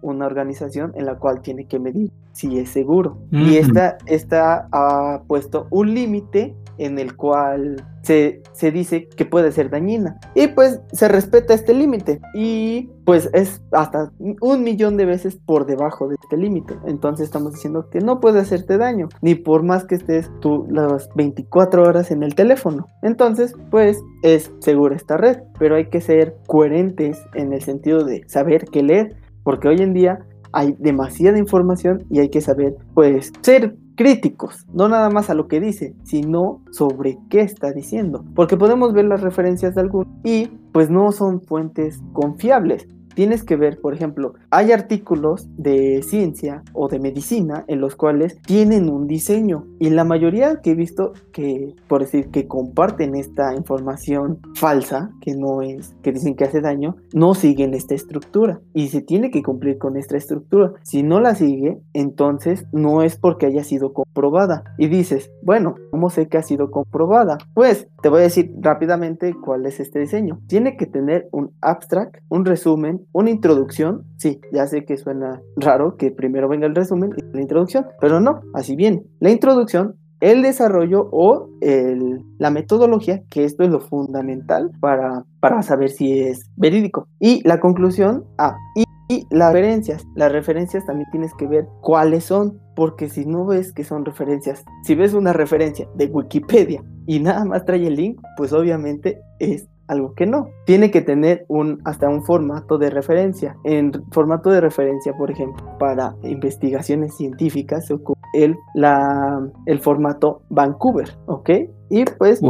una 0.01 0.25
organización 0.25 0.91
en 0.95 1.05
la 1.05 1.17
cual 1.17 1.41
tiene 1.41 1.65
que 1.67 1.79
medir 1.79 2.11
si 2.33 2.59
es 2.59 2.69
seguro. 2.69 3.17
Y 3.31 3.57
esta, 3.57 3.97
esta 4.05 4.67
ha 4.71 5.23
puesto 5.27 5.67
un 5.69 5.93
límite 5.93 6.55
en 6.77 6.97
el 6.97 7.15
cual 7.15 7.85
se, 8.01 8.41
se, 8.53 8.71
dice 8.71 9.07
que 9.07 9.25
puede 9.25 9.51
ser 9.51 9.69
dañina. 9.69 10.19
Y 10.33 10.47
pues 10.47 10.79
se 10.91 11.07
respeta 11.07 11.53
este 11.53 11.73
límite. 11.73 12.19
Y 12.33 12.89
pues 13.05 13.29
es 13.33 13.61
hasta 13.71 14.11
un 14.19 14.63
millón 14.63 14.97
de 14.97 15.05
veces 15.05 15.35
por 15.35 15.65
debajo 15.65 16.07
de 16.07 16.15
este 16.21 16.37
límite. 16.37 16.75
Entonces 16.87 17.25
estamos 17.25 17.53
diciendo 17.53 17.89
que 17.89 17.99
no 17.99 18.19
puede 18.19 18.39
hacerte 18.39 18.77
daño. 18.77 19.09
Ni 19.21 19.35
por 19.35 19.61
más 19.61 19.85
que 19.85 19.95
estés 19.95 20.31
tú 20.39 20.65
las 20.69 21.09
24 21.15 21.83
horas 21.83 22.09
en 22.09 22.23
el 22.23 22.33
teléfono. 22.33 22.87
Entonces 23.03 23.53
pues 23.69 24.01
es 24.23 24.51
segura 24.59 24.95
esta 24.95 25.17
red. 25.17 25.37
Pero 25.59 25.75
hay 25.75 25.89
que 25.89 26.01
ser 26.01 26.37
coherentes 26.47 27.21
en 27.35 27.53
el 27.53 27.61
sentido 27.61 28.03
de 28.03 28.23
saber 28.27 28.65
qué 28.65 28.81
leer 28.81 29.17
porque 29.43 29.67
hoy 29.67 29.81
en 29.81 29.93
día 29.93 30.19
hay 30.53 30.75
demasiada 30.79 31.37
información 31.37 32.03
y 32.09 32.19
hay 32.19 32.29
que 32.29 32.41
saber, 32.41 32.75
pues, 32.93 33.31
ser 33.41 33.75
críticos, 33.95 34.65
no 34.73 34.87
nada 34.87 35.09
más 35.09 35.29
a 35.29 35.33
lo 35.33 35.47
que 35.47 35.59
dice, 35.59 35.93
sino 36.03 36.61
sobre 36.71 37.19
qué 37.29 37.41
está 37.41 37.71
diciendo, 37.71 38.25
porque 38.35 38.57
podemos 38.57 38.93
ver 38.93 39.05
las 39.05 39.21
referencias 39.21 39.75
de 39.75 39.81
algunos 39.81 40.07
y 40.23 40.47
pues 40.71 40.89
no 40.89 41.11
son 41.11 41.41
fuentes 41.41 42.01
confiables 42.13 42.87
tienes 43.13 43.43
que 43.43 43.55
ver, 43.55 43.79
por 43.79 43.93
ejemplo, 43.93 44.33
hay 44.49 44.71
artículos 44.71 45.47
de 45.57 46.01
ciencia 46.03 46.63
o 46.73 46.87
de 46.87 46.99
medicina 46.99 47.65
en 47.67 47.81
los 47.81 47.95
cuales 47.95 48.39
tienen 48.45 48.89
un 48.89 49.07
diseño 49.07 49.65
y 49.79 49.89
la 49.89 50.03
mayoría 50.03 50.61
que 50.61 50.71
he 50.71 50.75
visto 50.75 51.13
que, 51.31 51.75
por 51.87 52.01
decir, 52.01 52.29
que 52.29 52.47
comparten 52.47 53.15
esta 53.15 53.55
información 53.55 54.39
falsa, 54.55 55.11
que 55.21 55.35
no 55.35 55.61
es, 55.61 55.95
que 56.01 56.11
dicen 56.11 56.35
que 56.35 56.45
hace 56.45 56.61
daño, 56.61 56.95
no 57.13 57.33
siguen 57.33 57.73
esta 57.73 57.95
estructura 57.95 58.59
y 58.73 58.89
se 58.89 59.01
tiene 59.01 59.31
que 59.31 59.43
cumplir 59.43 59.77
con 59.77 59.97
esta 59.97 60.17
estructura. 60.17 60.73
Si 60.83 61.03
no 61.03 61.19
la 61.19 61.35
sigue, 61.35 61.79
entonces 61.93 62.65
no 62.71 63.01
es 63.01 63.15
porque 63.17 63.45
haya 63.45 63.63
sido 63.63 63.93
comprobada. 63.93 64.63
Y 64.77 64.87
dices, 64.87 65.31
bueno, 65.43 65.75
¿cómo 65.91 66.09
sé 66.09 66.27
que 66.27 66.37
ha 66.37 66.43
sido 66.43 66.71
comprobada? 66.71 67.37
Pues 67.53 67.87
te 68.01 68.09
voy 68.09 68.19
a 68.19 68.23
decir 68.23 68.51
rápidamente 68.59 69.33
cuál 69.33 69.65
es 69.65 69.79
este 69.79 69.99
diseño. 69.99 70.39
Tiene 70.47 70.77
que 70.77 70.85
tener 70.85 71.27
un 71.31 71.51
abstract, 71.61 72.17
un 72.29 72.45
resumen, 72.45 73.00
una 73.11 73.29
introducción. 73.29 74.05
Sí, 74.17 74.39
ya 74.51 74.67
sé 74.67 74.85
que 74.85 74.97
suena 74.97 75.41
raro 75.55 75.97
que 75.97 76.11
primero 76.11 76.47
venga 76.47 76.67
el 76.67 76.75
resumen 76.75 77.11
y 77.17 77.35
la 77.35 77.41
introducción, 77.41 77.85
pero 77.99 78.19
no, 78.19 78.41
así 78.53 78.75
bien. 78.75 79.03
La 79.19 79.31
introducción 79.31 79.95
el 80.21 80.43
desarrollo 80.43 81.09
o 81.11 81.49
el, 81.61 82.23
la 82.37 82.51
metodología, 82.51 83.23
que 83.29 83.43
esto 83.43 83.63
es 83.63 83.69
lo 83.69 83.79
fundamental 83.79 84.71
para, 84.79 85.25
para 85.39 85.63
saber 85.63 85.89
si 85.89 86.19
es 86.19 86.49
verídico. 86.55 87.07
Y 87.19 87.45
la 87.45 87.59
conclusión, 87.59 88.23
ah, 88.37 88.55
y, 88.75 88.83
y, 89.09 89.25
las 89.31 89.51
referencias. 89.51 90.05
Las 90.15 90.31
referencias 90.31 90.85
también 90.85 91.09
tienes 91.11 91.33
que 91.33 91.47
ver 91.47 91.67
cuáles 91.81 92.25
son, 92.25 92.59
porque 92.75 93.09
si 93.09 93.25
no 93.25 93.45
ves 93.45 93.73
que 93.73 93.83
son 93.83 94.05
referencias, 94.05 94.63
si 94.83 94.93
ves 94.93 95.13
una 95.13 95.33
referencia 95.33 95.89
de 95.95 96.05
Wikipedia 96.05 96.83
y 97.07 97.19
nada 97.19 97.43
más 97.43 97.65
trae 97.65 97.85
el 97.87 97.95
link, 97.95 98.21
pues 98.37 98.53
obviamente 98.53 99.19
es 99.39 99.67
algo 99.91 100.13
que 100.13 100.25
no. 100.25 100.49
Tiene 100.65 100.89
que 100.89 101.01
tener 101.01 101.45
un, 101.47 101.81
hasta 101.85 102.09
un 102.09 102.23
formato 102.23 102.77
de 102.77 102.89
referencia. 102.89 103.57
En 103.63 103.91
formato 104.11 104.49
de 104.49 104.61
referencia, 104.61 105.13
por 105.17 105.29
ejemplo, 105.29 105.63
para 105.77 106.15
investigaciones 106.23 107.15
científicas 107.15 107.87
se 107.87 107.95
ocupa 107.95 108.19
el, 108.33 108.57
la, 108.73 109.45
el 109.65 109.79
formato 109.79 110.41
Vancouver, 110.49 111.09
¿ok? 111.25 111.49
Y 111.89 112.05
pues 112.17 112.41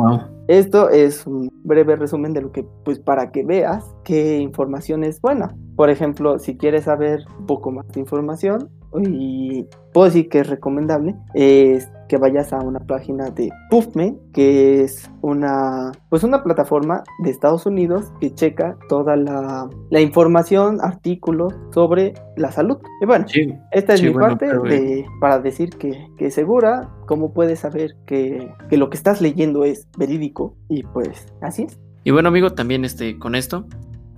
esto 0.48 0.90
es 0.90 1.26
un 1.26 1.50
breve 1.64 1.96
resumen 1.96 2.34
de 2.34 2.42
lo 2.42 2.52
que, 2.52 2.66
pues 2.86 3.00
para 3.00 3.32
que 3.32 3.44
veas 3.44 3.84
qué 4.04 4.38
información 4.38 5.04
es 5.04 5.20
buena. 5.20 5.56
Por 5.76 5.90
ejemplo, 5.90 6.38
si 6.38 6.58
quieres 6.58 6.84
saber 6.84 7.26
un 7.40 7.48
poco 7.48 7.72
más 7.72 7.88
de 7.88 8.00
información, 8.02 8.70
y 9.00 9.66
puedo 9.94 10.06
decir 10.06 10.30
que 10.30 10.40
es 10.40 10.48
recomendable, 10.48 11.16
es 11.34 11.90
que 12.08 12.18
vayas 12.18 12.52
a 12.52 12.60
una 12.60 12.80
página 12.82 13.30
de 13.30 13.50
PubMed, 13.70 14.16
que 14.34 14.84
es 14.84 15.10
una, 15.22 15.94
pues 16.10 16.24
una 16.24 16.44
plataforma 16.44 17.04
de 17.24 17.30
Estados 17.30 17.66
Unidos 17.66 18.12
que 18.20 18.34
checa 18.34 18.78
toda 18.90 19.16
la, 19.16 19.70
la 19.90 20.02
información, 20.02 20.80
artículos 20.82 21.54
sobre 21.74 22.14
la 22.36 22.52
salud. 22.52 22.80
Y 23.02 23.06
bueno, 23.06 23.26
esta 23.72 23.94
es 23.94 24.04
mi 24.04 24.14
parte 24.14 24.48
de, 24.48 25.06
para 25.22 25.40
decir 25.40 25.70
que, 25.78 26.08
que 26.18 26.26
es 26.26 26.34
segura, 26.34 26.90
cómo 27.08 27.34
puedes 27.34 27.60
saber 27.60 27.96
que, 28.06 28.54
que 28.70 28.76
lo 28.76 28.90
que 28.90 28.98
estás 28.98 29.22
leyendo 29.22 29.64
es 29.64 29.88
verídico 29.98 30.58
y 30.68 30.84
pues 30.84 31.28
así 31.42 31.64
es. 31.64 31.80
Y 32.04 32.12
bueno 32.12 32.28
amigo, 32.28 32.52
también 32.52 32.84
este, 32.84 33.18
con 33.20 33.36
esto 33.36 33.66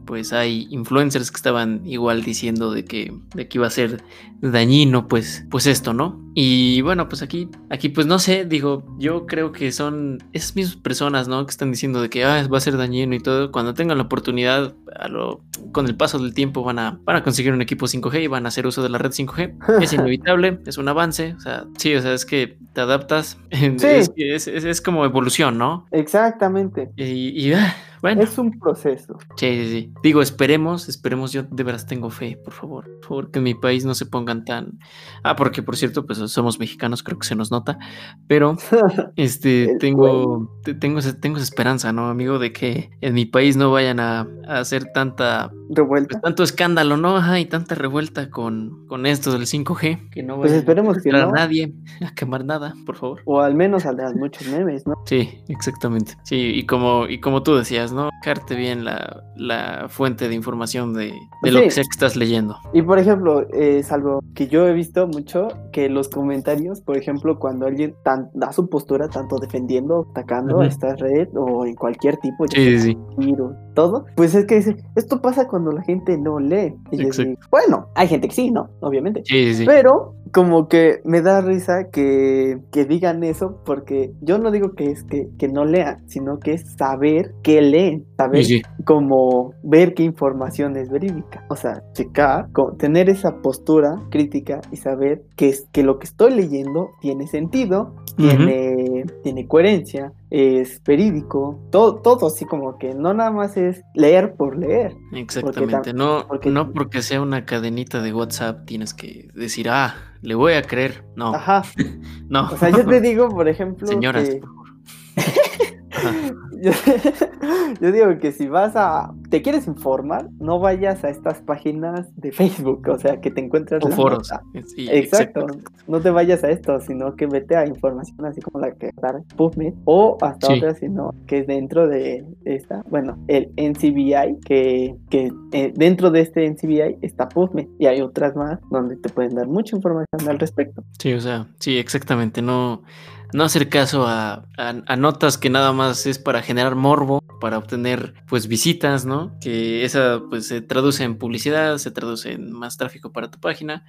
pues 0.06 0.34
hay 0.34 0.68
influencers 0.70 1.32
que 1.32 1.38
estaban 1.38 1.86
igual 1.86 2.24
diciendo 2.24 2.72
de 2.72 2.86
que, 2.86 3.14
de 3.36 3.48
que 3.48 3.58
iba 3.58 3.68
a 3.68 3.72
ser 3.72 4.04
dañino, 4.42 5.08
pues, 5.08 5.46
pues 5.50 5.68
esto, 5.68 5.94
¿no? 5.94 6.22
Y 6.36 6.82
bueno, 6.82 7.08
pues 7.08 7.22
aquí, 7.22 7.50
aquí, 7.70 7.90
pues 7.90 8.08
no 8.08 8.20
sé, 8.20 8.46
digo, 8.46 8.84
yo 9.00 9.26
creo 9.26 9.52
que 9.52 9.72
son 9.72 10.18
esas 10.34 10.56
mismas 10.56 10.76
personas, 10.76 11.28
¿no? 11.28 11.46
Que 11.46 11.52
están 11.52 11.72
diciendo 11.72 12.02
de 12.02 12.10
que 12.10 12.26
ah, 12.26 12.46
va 12.52 12.58
a 12.58 12.62
ser 12.62 12.76
dañino 12.76 13.16
y 13.16 13.20
todo. 13.20 13.52
Cuando 13.52 13.74
tengan 13.74 13.98
la 13.98 14.04
oportunidad, 14.04 14.74
a 15.00 15.08
lo, 15.08 15.42
con 15.72 15.86
el 15.86 15.96
paso 15.96 16.20
del 16.20 16.34
tiempo 16.34 16.64
van 16.64 16.80
a, 16.80 17.00
van 17.04 17.16
a 17.18 17.24
conseguir 17.24 17.54
un 17.54 17.62
equipo 17.62 17.86
5G 17.86 18.24
y 18.24 18.28
van 18.28 18.46
a 18.46 18.50
hacer 18.50 18.68
uso 18.68 18.82
de 18.82 18.90
la 18.90 18.98
red 18.98 19.12
5G. 19.12 19.82
Es 19.82 19.94
inevitable, 19.94 20.60
es 20.66 20.78
un 20.78 20.88
avance, 20.88 21.36
o 21.38 21.40
sea, 21.40 21.66
sí, 21.78 21.96
o 21.96 22.02
sea, 22.02 22.14
es 22.14 22.26
que 22.26 22.58
te 22.74 22.82
adaptas, 22.82 23.38
es, 23.52 24.48
es, 24.48 24.82
como 24.82 25.06
evolución, 25.06 25.58
¿no? 25.58 25.86
Exactamente. 25.92 26.92
Y, 26.98 27.30
y 27.30 27.54
ah, 27.54 27.76
bueno. 28.04 28.22
Es 28.22 28.38
un 28.38 28.60
proceso. 28.60 29.18
Sí, 29.38 29.48
sí, 29.48 29.66
sí. 29.72 29.94
Digo, 30.04 30.22
esperemos, 30.22 30.90
esperemos, 30.90 31.32
yo 31.32 31.44
de 31.44 31.64
veras 31.64 31.88
tengo 31.88 32.10
fe, 32.10 32.38
por 32.44 32.54
favor, 32.54 32.84
por 33.00 33.08
favor, 33.08 33.32
que 33.32 33.40
en 33.40 33.44
mi 33.44 33.56
país 33.56 33.86
no 33.86 33.96
se 33.96 34.06
pongan 34.06 34.44
tan... 34.44 34.78
Ah, 35.24 35.38
porque 35.38 35.64
por 35.64 35.78
cierto, 35.78 36.06
pues 36.06 36.20
somos 36.30 36.60
mexicanos, 36.60 37.02
creo 37.02 37.18
que 37.18 37.26
se 37.26 37.36
nos 37.36 37.50
nota, 37.50 37.80
pero 38.28 38.58
este, 39.16 39.78
tengo, 39.80 40.52
tengo, 40.80 41.00
tengo 41.22 41.38
esa 41.38 41.44
esperanza, 41.44 41.94
¿no, 41.94 42.10
amigo? 42.10 42.40
De 42.40 42.52
que 42.52 42.92
en 43.00 43.14
mi 43.14 43.26
país 43.26 43.56
no 43.56 43.72
vayan 43.72 44.02
a, 44.02 44.28
hacer 44.50 44.92
tanta 44.94 45.50
revuelta. 45.70 46.16
Pues 46.16 46.22
tanto 46.22 46.44
escándalo, 46.44 46.98
¿no? 46.98 47.16
Ajá, 47.16 47.40
y 47.40 47.46
tanta 47.46 47.74
revuelta 47.76 48.30
con, 48.30 48.86
con 48.88 49.06
esto 49.06 49.32
del 49.32 49.44
5G, 49.44 50.10
que 50.10 50.24
no 50.24 50.42
Pues 50.42 50.52
esperemos 50.52 50.98
a 50.98 51.02
que 51.02 51.10
no. 51.10 51.32
nadie 51.32 51.74
a 52.06 52.14
quemar 52.14 52.44
nada, 52.44 52.74
por 52.86 52.98
favor. 52.98 53.22
O 53.24 53.40
al 53.40 53.56
menos 53.56 53.84
saldrán 53.84 54.18
muchos 54.18 54.46
memes, 54.50 54.86
¿no? 54.86 54.96
Sí, 55.06 55.42
exactamente. 55.48 56.18
Sí, 56.24 56.52
y 56.56 56.66
como, 56.66 57.08
y 57.08 57.22
como 57.22 57.44
tú 57.44 57.56
decías, 57.56 57.93
¿no? 57.94 58.10
Dejarte 58.22 58.56
bien 58.56 58.84
la, 58.86 59.24
la 59.36 59.86
fuente 59.90 60.28
de 60.28 60.36
información 60.36 60.94
de, 60.94 61.14
de 61.44 61.52
lo 61.52 61.60
Sí. 61.60 61.66
que 61.66 61.72
sea 61.72 61.84
que 61.84 61.90
estás 61.92 62.16
leyendo. 62.16 62.56
Y 62.74 62.82
por 62.82 63.00
ejemplo, 63.00 63.48
es 63.52 63.92
algo 63.92 64.20
que 64.36 64.48
yo 64.48 64.68
he 64.68 64.74
visto 64.74 65.08
mucho, 65.08 65.48
que 65.72 65.90
los 65.90 66.10
comentarios, 66.10 66.82
por 66.82 66.98
ejemplo, 66.98 67.38
cuando 67.40 67.66
alguien 67.68 67.94
tan- 68.04 68.30
da 68.34 68.52
su 68.52 68.68
postura, 68.70 69.08
tanto 69.10 69.38
defendiendo, 69.38 70.08
atacando 70.12 70.62
a 70.62 70.66
esta 70.68 70.96
red 70.96 71.28
o 71.36 71.66
en 71.66 71.76
cualquier 71.76 72.18
tipo, 72.18 72.46
ya 72.46 72.56
Sí, 72.56 72.80
sí, 72.80 72.98
giro, 73.20 73.56
todo, 73.74 74.06
pues 74.16 74.34
es 74.36 74.46
que 74.46 74.56
dice, 74.56 74.76
esto 74.96 75.22
pasa 75.22 75.48
cuando 75.48 75.72
la 75.72 75.82
gente 75.84 76.18
no 76.18 76.40
lee. 76.40 76.74
Y 76.92 76.98
yo 76.98 77.10
digo, 77.24 77.40
bueno, 77.52 77.88
hay 77.96 78.08
gente 78.08 78.28
que 78.28 78.34
sí, 78.36 78.52
¿no? 78.52 78.70
Obviamente. 78.82 79.22
Sí, 79.26 79.48
sí, 79.48 79.56
sí. 79.56 79.66
Pero 79.66 80.16
como 80.34 80.68
que 80.68 81.00
me 81.06 81.22
da 81.22 81.42
risa 81.42 81.90
que, 81.92 82.58
que 82.72 82.86
digan 82.86 83.24
eso 83.24 83.62
porque 83.66 84.14
yo 84.22 84.40
no 84.40 84.50
digo 84.52 84.74
que 84.74 84.86
es 84.92 85.04
que, 85.04 85.30
que 85.38 85.48
no 85.48 85.64
lean, 85.64 86.04
sino 86.10 86.40
que 86.40 86.54
es 86.54 86.74
saber 86.76 87.34
qué 87.44 87.62
leen, 87.62 88.06
saber 88.18 88.44
Sí, 88.44 88.58
sí. 88.58 88.84
como 88.84 89.54
ver 89.64 89.94
qué 89.94 90.04
información 90.04 90.76
es 90.76 90.90
verídica. 90.90 91.46
O 91.50 91.56
sea, 91.56 91.84
checar, 91.94 92.52
co- 92.52 92.74
tener 92.74 93.10
esa 93.10 93.42
postura 93.42 94.02
crítica 94.10 94.60
y 94.72 94.78
saber 94.78 95.24
que, 95.36 95.50
es, 95.50 95.68
que 95.72 95.84
lo 95.84 96.00
que 96.00 96.06
estoy 96.06 96.34
leyendo 96.34 96.90
tiene 97.00 97.28
sentido, 97.28 97.94
tiene, 98.18 99.06
tiene 99.24 99.48
coherencia, 99.48 100.14
es 100.30 100.82
verídico, 100.84 101.60
todo, 101.72 101.96
todo 102.02 102.28
así 102.28 102.46
como 102.46 102.78
que 102.78 102.94
no 102.96 103.14
nada 103.14 103.32
más 103.32 103.56
es 103.58 103.84
leer 103.94 104.36
por 104.36 104.58
leer. 104.58 104.96
Exactamente. 105.14 105.92
tam- 105.92 105.96
no, 105.96 106.26
porque- 106.28 106.50
no 106.50 106.72
porque 106.72 107.02
sea 107.04 107.22
una 107.22 107.46
cadenita 107.46 108.02
de 108.02 108.14
WhatsApp 108.14 108.66
tienes 108.66 108.94
que 108.94 109.30
decir, 109.36 109.70
ah, 109.70 109.94
le 110.24 110.34
voy 110.36 110.54
a 110.54 110.62
creer. 110.64 111.06
No, 111.16 111.36
Ajá. 111.36 111.62
no. 112.30 112.50
O 112.52 112.58
sea, 112.58 112.70
yo 112.70 112.84
te 112.86 113.00
digo, 113.02 113.30
por 113.30 113.48
ejemplo, 113.50 113.86
Señoras, 113.86 114.28
que- 114.30 114.38
por 114.38 114.50
favor. 114.50 114.68
Yo, 116.64 116.72
yo 117.82 117.92
digo 117.92 118.18
que 118.20 118.32
si 118.32 118.48
vas 118.48 118.74
a, 118.78 119.14
te 119.30 119.42
quieres 119.42 119.68
informar, 119.68 120.30
no 120.40 120.60
vayas 120.60 121.04
a 121.04 121.10
estas 121.10 121.42
páginas 121.42 122.16
de 122.16 122.32
Facebook, 122.32 122.88
o 122.88 122.98
sea, 122.98 123.20
que 123.20 123.32
te 123.32 123.42
encuentras 123.42 123.84
O 123.84 123.90
foros. 123.90 124.30
Sí, 124.74 124.88
Exacto, 124.90 125.46
no 125.90 126.00
te 126.00 126.10
vayas 126.10 126.42
a 126.46 126.52
esto, 126.52 126.80
sino 126.80 127.18
que 127.18 127.28
vete 127.28 127.58
a 127.58 127.68
información 127.68 128.26
así 128.26 128.40
como 128.40 128.60
la 128.62 128.72
que 128.72 128.92
da 129.02 129.22
PubMed 129.36 129.74
o 129.84 130.18
hasta 130.22 130.48
Sí. 130.48 130.54
otra, 130.54 130.74
sino 130.76 131.14
que 131.28 131.40
es 131.40 131.48
dentro 131.48 131.86
de 131.88 132.26
esta, 132.46 132.82
bueno, 132.90 133.18
el 133.28 133.52
NCBI, 133.58 134.40
que, 134.46 134.96
que 135.10 135.34
eh, 135.52 135.74
dentro 135.76 136.12
de 136.12 136.22
este 136.22 136.46
NCBI 136.46 137.00
está 137.02 137.28
PubMed 137.28 137.68
y 137.78 137.88
hay 137.88 138.00
otras 138.00 138.38
más 138.38 138.60
donde 138.72 138.96
te 138.96 139.10
pueden 139.10 139.36
dar 139.36 139.48
mucha 139.48 139.76
información 139.76 140.30
al 140.30 140.40
respecto. 140.40 140.82
Sí, 140.98 141.12
o 141.12 141.20
sea, 141.20 141.48
sí, 141.60 141.78
exactamente. 141.78 142.42
No, 142.42 142.84
no 143.34 143.44
hacer 143.44 143.70
caso 143.70 144.08
a, 144.08 144.46
a- 144.58 144.96
notas 144.96 145.38
que 145.38 145.50
nada 145.50 145.74
más 145.74 146.06
es 146.06 146.20
para 146.20 146.42
generar 146.42 146.76
morbo, 146.76 147.22
para 147.42 147.58
obtener 147.58 148.14
pues 148.28 148.48
visitas, 148.48 149.06
¿no? 149.06 149.38
Que 149.42 149.84
esa 149.86 150.22
pues 150.30 150.48
se 150.48 150.62
traduce 150.62 151.04
en 151.04 151.18
publicidad, 151.18 151.78
se 151.78 151.92
traduce 151.92 152.34
en 152.34 152.52
más 152.52 152.78
tráfico 152.78 153.12
para 153.12 153.30
tu 153.32 153.40
página, 153.40 153.86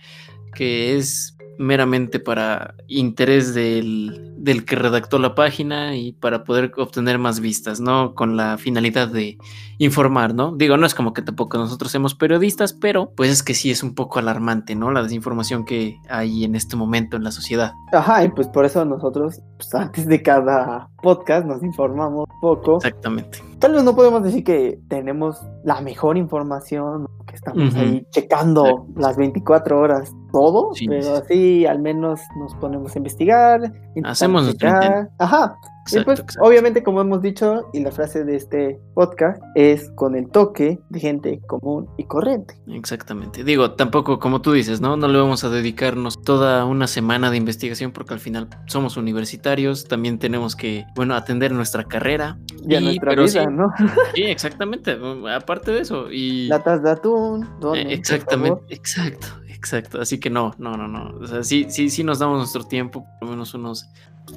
que 0.55 0.97
es 0.97 1.37
meramente 1.59 2.19
para 2.19 2.75
interés 2.89 3.55
del, 3.55 4.34
del 4.45 4.67
que 4.67 4.77
redactó 4.77 5.19
la 5.19 5.35
página 5.35 5.97
y 5.97 6.13
para 6.13 6.45
poder 6.45 6.73
obtener 6.77 7.19
más 7.19 7.41
vistas, 7.41 7.81
¿no? 7.81 8.15
Con 8.15 8.37
la 8.37 8.59
finalidad 8.59 9.09
de 9.09 9.39
informar, 9.79 10.35
¿no? 10.35 10.55
Digo, 10.55 10.77
no 10.77 10.87
es 10.87 10.95
como 10.95 11.15
que 11.15 11.23
tampoco 11.23 11.57
nosotros 11.57 11.91
somos 11.91 12.15
periodistas, 12.15 12.75
pero 12.75 13.11
pues 13.17 13.31
es 13.31 13.43
que 13.43 13.55
sí 13.55 13.71
es 13.71 13.83
un 13.83 13.95
poco 13.95 14.19
alarmante, 14.19 14.75
¿no? 14.75 14.91
La 14.91 15.03
desinformación 15.03 15.65
que 15.65 15.99
hay 16.11 16.45
en 16.45 16.55
este 16.55 16.77
momento 16.77 17.17
en 17.17 17.25
la 17.25 17.31
sociedad. 17.33 17.73
Ajá, 17.93 18.23
y 18.23 18.29
pues 18.29 18.47
por 18.49 18.67
eso 18.67 18.85
nosotros, 18.85 19.41
pues, 19.57 19.75
antes 19.75 20.07
de 20.07 20.23
cada 20.23 20.91
podcast, 21.03 21.47
nos 21.47 21.63
informamos 21.63 22.29
poco. 22.43 22.77
Exactamente. 22.77 23.43
Tal 23.59 23.73
vez 23.73 23.83
no 23.83 23.97
podemos 23.97 24.23
decir 24.23 24.45
que 24.45 24.79
tenemos 24.89 25.41
la 25.65 25.81
mejor 25.81 26.19
información, 26.19 27.09
que 27.27 27.35
estamos 27.35 27.75
ahí 27.77 28.07
checando 28.11 28.87
las 28.95 29.17
24 29.17 29.81
horas 29.81 30.13
todo, 30.33 30.75
Sí, 30.75 30.87
pero 30.87 31.17
sí. 31.17 31.23
así 31.23 31.67
al 31.67 31.79
menos 31.81 32.21
nos 32.39 32.55
ponemos 32.57 32.95
a 32.95 32.99
investigar. 32.99 33.73
Hacemos 34.03 34.49
intento. 34.49 35.09
Ajá. 35.19 35.57
y 35.63 35.75
Exacto, 35.85 36.05
pues, 36.07 36.21
exacto. 36.21 36.49
obviamente, 36.49 36.83
como 36.83 37.03
hemos 37.03 37.21
dicho, 37.21 37.69
y 37.75 37.81
la 37.81 37.91
frase 37.91 38.25
de 38.25 38.37
este 38.37 38.81
podcast 38.95 39.43
es 39.55 39.91
con 39.97 40.17
el 40.17 40.31
toque 40.31 40.79
de 40.89 40.99
gente 41.01 41.41
común 41.47 41.87
y 41.99 42.05
corriente. 42.05 42.55
Exactamente. 42.69 43.45
Digo, 43.45 43.73
tampoco, 43.73 44.19
como 44.19 44.41
tú 44.41 44.53
dices, 44.53 44.81
¿no? 44.81 44.97
No 44.97 45.09
le 45.09 45.19
vamos 45.19 45.45
a 45.45 45.51
dedicarnos 45.51 46.23
toda 46.23 46.65
una 46.65 46.87
semana 46.87 47.31
de 47.31 47.37
investigación 47.37 47.93
porque 47.93 48.15
al 48.15 48.21
final 48.21 48.49
somos 48.67 48.97
universitarios, 48.97 49.85
también 49.87 50.19
tenemos 50.19 50.57
que, 50.57 50.87
bueno, 50.97 51.15
atender 51.17 51.53
nuestra 51.53 51.85
carrera. 51.85 52.39
Y 52.67 52.75
a 52.77 52.81
Y- 52.81 52.85
nuestra 52.85 53.13
vida, 53.15 53.27
sí. 53.27 53.39
¿no? 53.51 53.67
Sí, 54.15 54.23
exactamente. 54.23 54.97
Aparte 55.37 55.71
de 55.73 55.81
eso. 55.81 56.11
Y... 56.11 56.47
Latas 56.49 56.83
de 56.83 56.91
atún, 56.93 57.47
exactamente, 57.75 58.63
exacto, 58.75 59.27
exacto. 59.65 60.01
Así 60.01 60.21
que 60.21 60.31
no, 60.31 60.53
no, 60.59 60.77
no, 60.77 60.87
no. 60.89 61.17
O 61.19 61.27
sea, 61.27 61.43
sí, 61.43 61.67
sí, 61.69 61.89
sí 61.91 62.05
nos 62.05 62.19
damos 62.19 62.39
nuestro 62.39 62.65
tiempo, 62.65 63.05
por 63.19 63.29
lo 63.29 63.33
menos 63.35 63.55
unos 63.55 63.89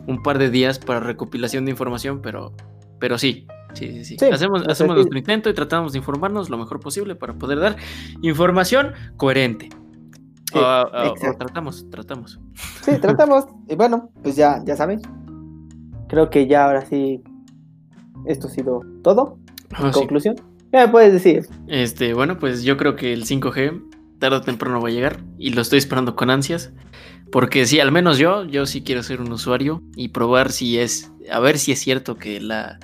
un 0.06 0.22
par 0.24 0.38
de 0.38 0.50
días 0.50 0.80
para 0.80 1.00
recopilación 1.00 1.66
de 1.66 1.72
información, 1.72 2.22
pero, 2.22 2.54
pero 3.00 3.18
sí, 3.18 3.46
sí, 3.74 3.88
sí, 3.92 4.06
sí. 4.06 4.18
Sí, 4.20 4.26
hacemos 4.26 4.68
hacemos 4.68 4.94
sí. 4.94 4.96
nuestro 4.98 5.18
intento 5.18 5.50
y 5.50 5.54
tratamos 5.54 5.94
de 5.94 6.00
informarnos 6.00 6.50
lo 6.50 6.58
mejor 6.58 6.80
posible 6.80 7.16
para 7.16 7.34
poder 7.34 7.60
dar 7.60 7.76
información 8.22 8.92
coherente. 9.18 9.70
Sí, 10.52 10.58
O- 10.60 10.62
o- 10.62 11.12
o 11.12 11.38
tratamos, 11.38 11.90
tratamos. 11.90 12.40
Sí, 12.84 12.92
tratamos. 13.02 13.46
Y 13.70 13.76
bueno, 13.76 14.10
pues 14.24 14.36
ya, 14.36 14.62
ya 14.66 14.76
saben. 14.76 15.02
Creo 16.08 16.30
que 16.30 16.48
ya 16.48 16.66
ahora 16.66 16.86
sí. 16.86 17.22
Esto 18.26 18.48
ha 18.48 18.50
sido 18.52 18.82
todo. 19.04 19.38
Ah, 19.74 19.92
sí. 19.94 20.00
Conclusión. 20.00 20.36
¿Qué 20.72 20.78
me 20.80 20.88
puedes 20.90 21.14
decir? 21.14 21.48
Este, 21.68 22.14
bueno, 22.14 22.38
pues 22.40 22.64
yo 22.64 22.76
creo 22.76 22.96
que 22.98 23.14
el 23.14 23.24
5G 23.26 23.82
tarde 24.20 24.38
o 24.38 24.42
temprano 24.42 24.82
va 24.82 24.90
a 24.90 24.92
llegar 24.92 25.24
y 25.38 25.52
lo 25.52 25.62
estoy 25.62 25.80
esperando 25.80 26.16
con 26.16 26.30
ansias. 26.30 26.72
Porque 27.32 27.66
sí, 27.66 27.80
al 27.80 27.92
menos 27.92 28.18
yo, 28.18 28.46
yo 28.46 28.66
sí 28.66 28.84
quiero 28.84 29.04
ser 29.04 29.22
un 29.22 29.32
usuario 29.32 29.84
y 29.96 30.10
probar 30.10 30.52
si 30.52 30.80
es, 30.80 31.12
a 31.30 31.40
ver 31.40 31.58
si 31.58 31.74
es 31.74 31.80
cierto 31.80 32.16
que 32.16 32.40
la, 32.40 32.80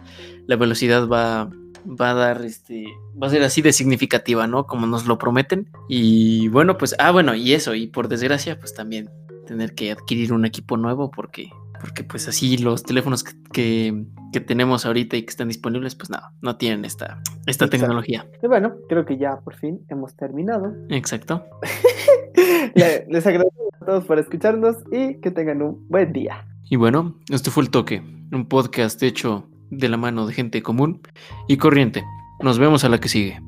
la 0.47 0.55
velocidad 0.57 1.07
va, 1.07 1.49
va 1.85 2.11
a 2.11 2.13
dar, 2.13 2.43
este, 2.43 2.85
va 3.21 3.27
a 3.27 3.29
ser 3.29 3.43
así 3.43 3.61
de 3.61 3.73
significativa, 3.73 4.47
¿no? 4.47 4.65
Como 4.65 4.85
nos 4.85 5.05
lo 5.05 5.17
prometen. 5.17 5.69
Y 5.87 6.49
bueno, 6.49 6.77
pues, 6.77 6.95
ah, 6.99 7.11
bueno, 7.11 7.35
y 7.35 7.53
eso, 7.53 7.73
y 7.75 7.87
por 7.87 8.07
desgracia, 8.07 8.59
pues 8.59 8.73
también 8.73 9.09
tener 9.47 9.75
que 9.75 9.91
adquirir 9.91 10.33
un 10.33 10.45
equipo 10.45 10.77
nuevo 10.77 11.11
porque, 11.11 11.49
porque 11.83 12.05
pues 12.05 12.29
así 12.29 12.57
los 12.57 12.83
teléfonos 12.83 13.25
que, 13.25 13.33
que, 13.51 14.05
que 14.31 14.39
tenemos 14.39 14.85
ahorita 14.85 15.17
y 15.17 15.23
que 15.23 15.29
están 15.29 15.49
disponibles, 15.49 15.95
pues 15.95 16.09
no, 16.09 16.17
no 16.41 16.55
tienen 16.55 16.85
esta, 16.85 17.19
esta 17.45 17.65
Exacto. 17.65 17.71
tecnología. 17.71 18.25
Y 18.41 18.47
bueno, 18.47 18.75
creo 18.87 19.05
que 19.05 19.17
ya 19.17 19.41
por 19.41 19.55
fin 19.57 19.81
hemos 19.89 20.15
terminado. 20.15 20.73
Exacto. 20.89 21.45
Les 22.75 23.27
agradezco 23.27 23.69
a 23.81 23.85
todos 23.85 24.05
por 24.05 24.17
escucharnos 24.17 24.77
y 24.93 25.15
que 25.15 25.29
tengan 25.29 25.61
un 25.61 25.85
buen 25.89 26.13
día. 26.13 26.47
Y 26.69 26.77
bueno, 26.77 27.17
este 27.29 27.51
fue 27.51 27.63
el 27.63 27.69
toque, 27.69 28.01
un 28.31 28.47
podcast 28.47 29.03
hecho 29.03 29.49
de 29.69 29.89
la 29.89 29.97
mano 29.97 30.25
de 30.25 30.33
gente 30.33 30.63
común 30.63 31.01
y 31.49 31.57
corriente. 31.57 32.05
Nos 32.41 32.59
vemos 32.59 32.85
a 32.85 32.89
la 32.89 33.01
que 33.01 33.09
sigue. 33.09 33.41